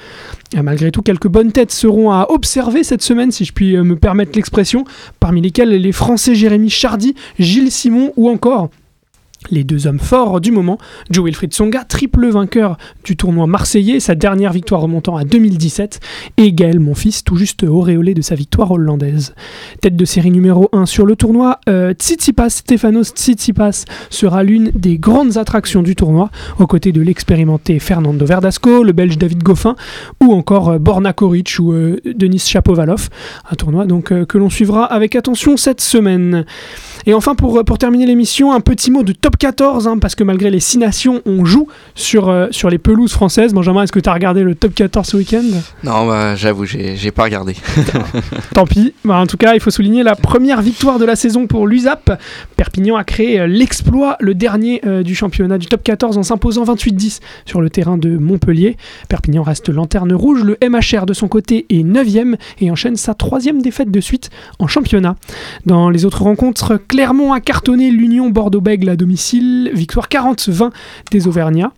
Malgré 0.61 0.91
tout, 0.91 1.01
quelques 1.01 1.29
bonnes 1.29 1.51
têtes 1.51 1.71
seront 1.71 2.11
à 2.11 2.27
observer 2.29 2.83
cette 2.83 3.01
semaine, 3.01 3.31
si 3.31 3.45
je 3.45 3.53
puis 3.53 3.75
euh, 3.75 3.83
me 3.83 3.95
permettre 3.95 4.33
l'expression, 4.35 4.83
parmi 5.19 5.41
lesquelles 5.41 5.69
les 5.69 5.91
Français 5.93 6.35
Jérémy 6.35 6.69
Chardy, 6.69 7.15
Gilles 7.39 7.71
Simon 7.71 8.11
ou 8.17 8.29
encore 8.29 8.69
les 9.49 9.63
deux 9.63 9.87
hommes 9.87 9.99
forts 9.99 10.39
du 10.39 10.51
moment, 10.51 10.77
Joe 11.09 11.25
Wilfried 11.25 11.53
Songa, 11.53 11.83
triple 11.83 12.29
vainqueur 12.29 12.77
du 13.03 13.17
tournoi 13.17 13.47
marseillais, 13.47 13.99
sa 13.99 14.13
dernière 14.13 14.53
victoire 14.53 14.81
remontant 14.81 15.17
à 15.17 15.23
2017, 15.23 15.99
et 16.37 16.53
Gaël 16.53 16.79
Monfils, 16.79 17.23
tout 17.25 17.35
juste 17.35 17.63
auréolé 17.63 18.13
de 18.13 18.21
sa 18.21 18.35
victoire 18.35 18.71
hollandaise. 18.71 19.33
Tête 19.81 19.95
de 19.95 20.05
série 20.05 20.29
numéro 20.29 20.69
1 20.73 20.85
sur 20.85 21.05
le 21.05 21.15
tournoi, 21.15 21.59
euh, 21.67 21.93
Tsitsipas, 21.93 22.49
Stefanos 22.49 23.09
Tsitsipas 23.09 23.85
sera 24.09 24.43
l'une 24.43 24.71
des 24.75 24.99
grandes 24.99 25.37
attractions 25.37 25.81
du 25.81 25.95
tournoi, 25.95 26.29
aux 26.59 26.67
côtés 26.67 26.91
de 26.91 27.01
l'expérimenté 27.01 27.79
Fernando 27.79 28.25
Verdasco, 28.25 28.83
le 28.83 28.91
belge 28.91 29.17
David 29.17 29.41
Goffin, 29.41 29.75
ou 30.21 30.33
encore 30.33 30.69
euh, 30.69 30.77
Borna 30.77 31.13
Koric 31.13 31.55
ou 31.59 31.73
euh, 31.73 31.99
Denis 32.05 32.39
Chapovalov, 32.39 33.09
un 33.49 33.55
tournoi 33.55 33.85
donc 33.85 34.13
que 34.25 34.37
l'on 34.37 34.49
suivra 34.49 34.85
avec 34.85 35.15
attention 35.15 35.57
cette 35.57 35.81
semaine. 35.81 36.45
Et 37.05 37.13
enfin, 37.13 37.33
pour, 37.33 37.63
pour 37.65 37.77
terminer 37.77 38.05
l'émission, 38.05 38.51
un 38.51 38.59
petit 38.59 38.91
mot 38.91 39.03
de 39.03 39.13
top 39.13 39.30
14, 39.37 39.87
hein, 39.87 39.97
parce 39.99 40.15
que 40.15 40.23
malgré 40.23 40.49
les 40.49 40.59
6 40.59 40.77
nations, 40.77 41.21
on 41.25 41.45
joue 41.45 41.67
sur, 41.95 42.29
euh, 42.29 42.47
sur 42.51 42.69
les 42.69 42.77
pelouses 42.77 43.11
françaises. 43.11 43.53
Benjamin, 43.53 43.83
est-ce 43.83 43.91
que 43.91 43.99
tu 43.99 44.09
as 44.09 44.13
regardé 44.13 44.43
le 44.43 44.55
top 44.55 44.73
14 44.73 45.07
ce 45.07 45.17
week-end? 45.17 45.43
Non, 45.83 46.07
bah, 46.07 46.35
j'avoue, 46.35 46.65
j'ai 46.65 47.11
pas 47.11 47.23
regardé. 47.23 47.55
Tant 48.53 48.65
pis. 48.65 48.93
Bah, 49.05 49.17
en 49.17 49.27
tout 49.27 49.37
cas, 49.37 49.53
il 49.53 49.59
faut 49.59 49.71
souligner 49.71 50.03
la 50.03 50.15
première 50.15 50.61
victoire 50.61 50.99
de 50.99 51.05
la 51.05 51.15
saison 51.15 51.47
pour 51.47 51.67
l'USAP. 51.67 52.11
Perpignan 52.57 52.95
a 52.95 53.03
créé 53.03 53.39
euh, 53.39 53.47
l'exploit, 53.47 54.17
le 54.19 54.33
dernier 54.33 54.81
euh, 54.85 55.03
du 55.03 55.15
championnat 55.15 55.57
du 55.57 55.67
top 55.67 55.83
14, 55.83 56.17
en 56.17 56.23
s'imposant 56.23 56.63
28-10 56.63 57.19
sur 57.45 57.61
le 57.61 57.69
terrain 57.69 57.97
de 57.97 58.17
Montpellier. 58.17 58.77
Perpignan 59.09 59.43
reste 59.43 59.69
lanterne 59.69 60.13
rouge. 60.13 60.43
Le 60.43 60.57
MHR 60.61 61.05
de 61.05 61.13
son 61.13 61.27
côté 61.27 61.65
est 61.69 61.83
9ème 61.83 62.35
et 62.59 62.71
enchaîne 62.71 62.95
sa 62.95 63.13
troisième 63.13 63.61
défaite 63.61 63.91
de 63.91 63.99
suite 64.01 64.29
en 64.59 64.67
championnat. 64.67 65.15
Dans 65.65 65.89
les 65.89 66.05
autres 66.05 66.23
rencontres, 66.23 66.77
Clermont 66.87 67.33
a 67.33 67.39
cartonné 67.39 67.91
l'Union 67.91 68.29
Bordeaux-Bègle 68.29 68.89
à 68.89 68.95
domicile, 68.95 69.20
victoire 69.73 70.07
40-20 70.07 70.71
des 71.11 71.27
Auvergnats. 71.27 71.71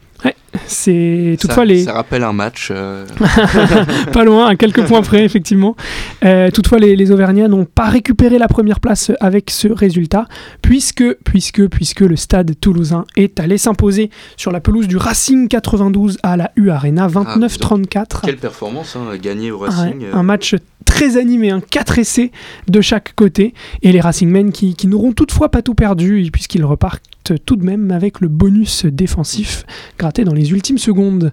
c'est 0.68 1.38
toutefois 1.40 1.64
ça, 1.64 1.66
les. 1.66 1.84
Ça 1.84 1.94
rappelle 1.94 2.24
un 2.24 2.34
match. 2.34 2.70
Euh. 2.72 3.06
pas 4.14 4.24
loin, 4.24 4.48
à 4.48 4.56
quelques 4.56 4.86
points 4.86 5.02
près, 5.02 5.24
effectivement. 5.26 5.76
Euh, 6.24 6.50
toutefois, 6.52 6.80
les, 6.80 6.96
les 6.96 7.12
Auvergnats 7.12 7.48
n'ont 7.48 7.66
pas 7.66 7.90
récupéré 7.90 8.38
la 8.38 8.48
première 8.48 8.80
place 8.80 9.12
avec 9.20 9.50
ce 9.50 9.68
résultat, 9.68 10.28
puisque, 10.62 11.04
puisque, 11.26 11.68
puisque 11.68 12.02
le 12.02 12.16
stade 12.16 12.58
toulousain 12.60 13.06
est 13.16 13.40
allé 13.40 13.58
s'imposer 13.58 14.10
sur 14.38 14.52
la 14.52 14.62
pelouse 14.62 14.88
du 14.88 14.98
Racing 14.98 15.48
92 15.48 16.20
à 16.24 16.38
la 16.38 16.52
U 16.56 16.70
Arena 16.70 17.08
29-34. 17.08 18.06
Ah, 18.14 18.20
quelle 18.24 18.38
performance, 18.38 18.96
hein, 18.96 19.18
gagner 19.22 19.52
au 19.52 19.60
Racing. 19.60 20.06
un 20.14 20.24
match 20.24 20.56
très 20.86 21.18
animé, 21.18 21.50
un 21.50 21.60
4 21.60 22.00
essais 22.00 22.32
de 22.68 22.82
chaque 22.82 23.14
côté, 23.16 23.54
et 23.82 23.92
les 23.92 24.00
Racingmen 24.00 24.52
qui, 24.52 24.76
qui 24.76 24.88
n'auront 24.88 25.12
toutefois 25.12 25.50
pas 25.50 25.62
tout 25.62 25.74
perdu, 25.74 26.30
puisqu'ils 26.32 26.66
repartent 26.66 27.04
tout 27.46 27.56
de 27.56 27.64
même 27.64 27.92
avec 27.92 28.22
le 28.22 28.28
bonus 28.28 28.86
défensif 28.86 29.66
gratté 29.98 30.24
dans 30.24 30.34
les 30.34 30.52
ultimes 30.52 30.78
secondes. 30.78 31.32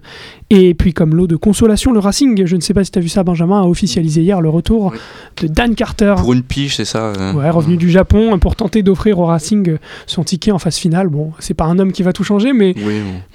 Et 0.49 0.73
puis 0.73 0.93
comme 0.93 1.15
lot 1.15 1.27
de 1.27 1.35
consolation, 1.35 1.91
le 1.91 1.99
Racing, 1.99 2.45
je 2.45 2.55
ne 2.55 2.61
sais 2.61 2.73
pas 2.73 2.83
si 2.83 2.91
tu 2.91 2.99
as 2.99 3.01
vu 3.01 3.09
ça 3.09 3.23
Benjamin, 3.23 3.61
a 3.61 3.65
officialisé 3.65 4.21
hier 4.21 4.41
le 4.41 4.49
retour 4.49 4.93
de 5.41 5.47
Dan 5.47 5.75
Carter. 5.75 6.15
Pour 6.17 6.33
une 6.33 6.43
pige, 6.43 6.75
c'est 6.75 6.85
ça 6.85 7.13
hein. 7.17 7.35
Ouais, 7.35 7.49
revenu 7.49 7.77
du 7.77 7.89
Japon 7.89 8.37
pour 8.39 8.55
tenter 8.55 8.83
d'offrir 8.83 9.19
au 9.19 9.25
Racing 9.25 9.77
son 10.07 10.23
ticket 10.23 10.51
en 10.51 10.59
phase 10.59 10.77
finale. 10.77 11.07
Bon, 11.07 11.31
c'est 11.39 11.53
pas 11.53 11.65
un 11.65 11.79
homme 11.79 11.91
qui 11.91 12.03
va 12.03 12.13
tout 12.13 12.23
changer, 12.23 12.53
mais 12.53 12.75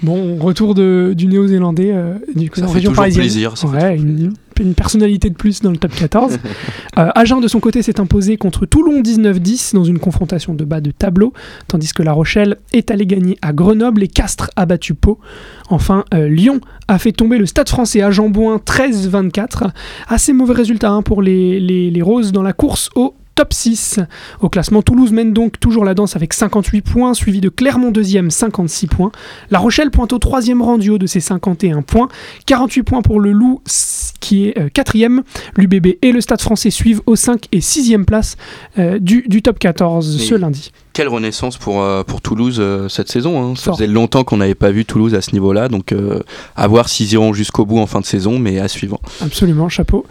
bon. 0.01 0.37
retour 0.37 0.75
de, 0.75 1.13
du 1.15 1.27
néo-zélandais 1.27 1.91
euh, 1.93 2.15
du 2.35 2.49
ça 2.53 2.67
région 2.67 2.93
parisienne. 2.93 3.23
Plaisir, 3.23 3.53
une 3.95 4.33
personnalité 4.73 5.29
de 5.29 5.35
plus 5.35 5.61
dans 5.61 5.71
le 5.71 5.77
top 5.77 5.93
14. 5.93 6.39
euh, 6.97 7.09
Agen, 7.15 7.39
de 7.39 7.47
son 7.47 7.59
côté, 7.59 7.81
s'est 7.81 7.99
imposé 7.99 8.37
contre 8.37 8.65
Toulon 8.65 9.01
19-10 9.01 9.73
dans 9.73 9.83
une 9.83 9.99
confrontation 9.99 10.53
de 10.53 10.65
bas 10.65 10.81
de 10.81 10.91
tableau, 10.91 11.33
tandis 11.67 11.93
que 11.93 12.03
La 12.03 12.13
Rochelle 12.13 12.57
est 12.73 12.91
allé 12.91 13.05
gagner 13.05 13.37
à 13.41 13.53
Grenoble 13.53 14.03
et 14.03 14.07
Castres 14.07 14.49
a 14.55 14.65
battu 14.65 14.93
Pau. 14.93 15.19
Enfin, 15.69 16.05
euh, 16.13 16.27
Lyon 16.27 16.61
a 16.87 16.99
fait 16.99 17.11
tomber 17.11 17.37
le 17.37 17.45
Stade 17.45 17.69
français 17.69 18.01
à 18.01 18.11
Jambouin 18.11 18.57
13-24. 18.57 19.71
Assez 20.07 20.33
mauvais 20.33 20.53
résultat 20.53 20.91
hein, 20.91 21.01
pour 21.01 21.21
les, 21.21 21.59
les, 21.59 21.91
les 21.91 22.01
Roses 22.01 22.31
dans 22.31 22.43
la 22.43 22.53
course 22.53 22.89
au 22.95 23.13
top 23.37 23.53
6. 23.53 23.99
Au 24.41 24.49
classement, 24.49 24.81
Toulouse 24.81 25.11
mène 25.11 25.31
donc 25.31 25.59
toujours 25.59 25.85
la 25.85 25.93
danse 25.93 26.15
avec 26.15 26.33
58 26.33 26.81
points, 26.81 27.13
suivi 27.13 27.39
de 27.39 27.49
Clermont 27.49 27.91
2e, 27.91 28.31
56 28.31 28.87
points. 28.87 29.11
La 29.51 29.59
Rochelle 29.59 29.91
pointe 29.91 30.11
au 30.11 30.17
troisième 30.17 30.63
rang 30.63 30.79
du 30.79 30.89
haut 30.89 30.97
de 30.97 31.05
ses 31.05 31.19
51 31.19 31.83
points. 31.83 32.09
48 32.47 32.83
points 32.83 33.01
pour 33.03 33.19
le 33.19 33.31
Loup, 33.31 33.61
qui 34.19 34.47
est 34.47 34.57
4e. 34.57 35.19
Euh, 35.19 35.21
L'UBB 35.55 35.97
et 36.01 36.11
le 36.11 36.19
Stade 36.19 36.41
français 36.41 36.71
suivent 36.71 37.01
aux 37.05 37.15
5 37.15 37.45
et 37.51 37.59
6e 37.59 38.05
place 38.05 38.37
euh, 38.79 38.97
du, 38.97 39.23
du, 39.27 39.43
top 39.43 39.59
14 39.59 40.17
ce 40.17 40.33
lundi. 40.33 40.71
Quelle 40.97 41.09
renaissance 41.09 41.57
pour, 41.57 41.83
euh, 41.83 42.01
pour 42.01 42.21
Toulouse 42.21 42.57
euh, 42.59 42.89
cette 42.89 43.07
saison. 43.07 43.51
Hein. 43.51 43.53
Ça 43.55 43.71
faisait 43.71 43.85
longtemps 43.85 44.23
qu'on 44.23 44.37
n'avait 44.37 44.55
pas 44.55 44.71
vu 44.71 44.83
Toulouse 44.83 45.13
à 45.13 45.21
ce 45.21 45.31
niveau-là, 45.31 45.67
donc 45.67 45.91
euh, 45.91 46.21
à 46.55 46.65
voir 46.65 46.89
s'ils 46.89 47.13
iront 47.13 47.33
jusqu'au 47.33 47.67
bout 47.67 47.77
en 47.77 47.85
fin 47.85 47.99
de 47.99 48.05
saison, 48.05 48.39
mais 48.39 48.57
à 48.57 48.67
suivre. 48.67 48.99
Absolument, 49.21 49.69
chapeau 49.69 50.07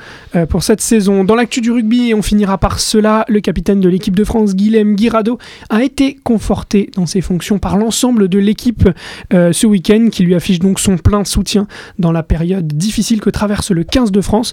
pour 0.49 0.62
cette 0.62 0.81
saison. 0.81 1.25
Dans 1.25 1.35
l'actu 1.35 1.61
du 1.61 1.72
rugby, 1.72 2.12
on 2.14 2.22
finira 2.22 2.59
par 2.59 2.79
cela, 2.79 3.25
le 3.27 3.40
capitaine 3.40 3.81
de 3.81 3.88
l'équipe 3.88 4.14
de 4.14 4.22
France, 4.22 4.55
Guilhem 4.55 4.94
Guirado, 4.94 5.38
a 5.70 5.83
été 5.83 6.18
conforté 6.22 6.90
dans 6.94 7.07
ses 7.07 7.22
fonctions 7.22 7.59
par 7.59 7.79
l'ensemble 7.79 8.29
de 8.29 8.38
l'équipe 8.38 8.88
ce 9.33 9.66
week-end, 9.66 10.09
qui 10.12 10.25
lui 10.25 10.35
affiche 10.35 10.59
donc 10.59 10.79
son 10.79 10.99
plein 10.99 11.25
soutien 11.25 11.66
dans 11.99 12.12
la 12.12 12.22
période 12.22 12.66
difficile 12.66 13.22
que 13.22 13.31
traverse 13.31 13.70
le 13.70 13.83
15 13.83 14.12
de 14.12 14.20
France. 14.20 14.53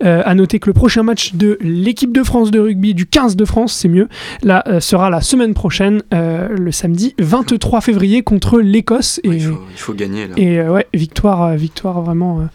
à 0.00 0.34
noter 0.34 0.60
que 0.60 0.68
le 0.68 0.72
prochain 0.72 1.02
match 1.02 1.34
de 1.34 1.58
l'équipe 1.60 2.12
de 2.12 2.22
France 2.22 2.52
de 2.52 2.60
rugby, 2.60 2.94
du 2.94 3.06
15 3.06 3.34
de 3.34 3.44
France, 3.44 3.72
c'est 3.72 3.88
mieux, 3.88 4.08
là, 4.44 4.62
sera 4.78 5.10
la 5.10 5.20
semaine 5.20 5.52
prochaine, 5.52 5.73
euh, 5.80 6.48
le 6.48 6.72
samedi 6.72 7.14
23 7.18 7.80
février 7.80 8.22
contre 8.22 8.60
l'Écosse. 8.60 9.20
Et, 9.24 9.28
il, 9.28 9.52
faut, 9.76 9.94
gagner. 9.94 10.26
Là. 10.28 10.34
Et 10.36 10.58
euh, 10.58 10.72
ouais, 10.72 10.86
victoire, 10.94 11.42
euh, 11.42 11.56
victoire 11.56 12.02
vraiment 12.02 12.46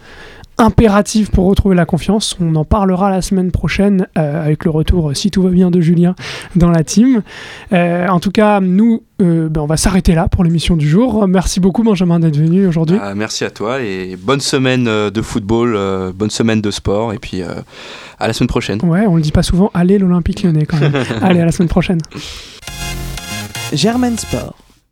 impérative 0.58 1.30
pour 1.30 1.46
retrouver 1.46 1.74
la 1.74 1.86
confiance. 1.86 2.36
On 2.40 2.54
en 2.54 2.64
parlera 2.64 3.10
la 3.10 3.22
semaine 3.22 3.50
prochaine 3.50 4.06
avec 4.14 4.66
le 4.66 4.70
retour, 4.70 5.16
si 5.16 5.30
tout 5.30 5.42
va 5.42 5.48
bien, 5.48 5.70
de 5.70 5.80
Julien 5.80 6.14
dans 6.54 6.70
la 6.70 6.84
team. 6.84 7.22
en 7.72 8.20
tout 8.20 8.30
cas, 8.30 8.60
nous, 8.60 9.02
ben, 9.18 9.50
on 9.56 9.64
va 9.64 9.78
s'arrêter 9.78 10.14
là 10.14 10.28
pour 10.28 10.44
l'émission 10.44 10.76
du 10.76 10.86
jour. 10.86 11.26
Merci 11.26 11.60
beaucoup, 11.60 11.82
Benjamin, 11.82 12.20
d'être 12.20 12.36
venu 12.36 12.66
aujourd'hui. 12.66 12.98
Ah, 13.00 13.14
merci 13.14 13.44
à 13.44 13.50
toi 13.50 13.80
et 13.80 14.18
bonne 14.20 14.40
semaine 14.40 14.84
de 14.84 15.22
football, 15.22 16.12
bonne 16.12 16.28
semaine 16.28 16.60
de 16.60 16.70
sport 16.70 17.14
et 17.14 17.18
puis 17.18 17.40
à 18.20 18.26
la 18.26 18.34
semaine 18.34 18.48
prochaine. 18.48 18.80
Ouais, 18.84 19.06
on 19.06 19.16
le 19.16 19.22
dit 19.22 19.32
pas 19.32 19.42
souvent. 19.42 19.70
Allez, 19.72 19.98
l'Olympique 19.98 20.42
lyonnais 20.42 20.66
quand 20.66 20.78
même. 20.78 20.92
Allez, 21.22 21.40
à 21.40 21.46
la 21.46 21.52
semaine 21.52 21.70
prochaine. 21.70 22.00
Germaine 23.72 24.18
Sport. 24.18 24.59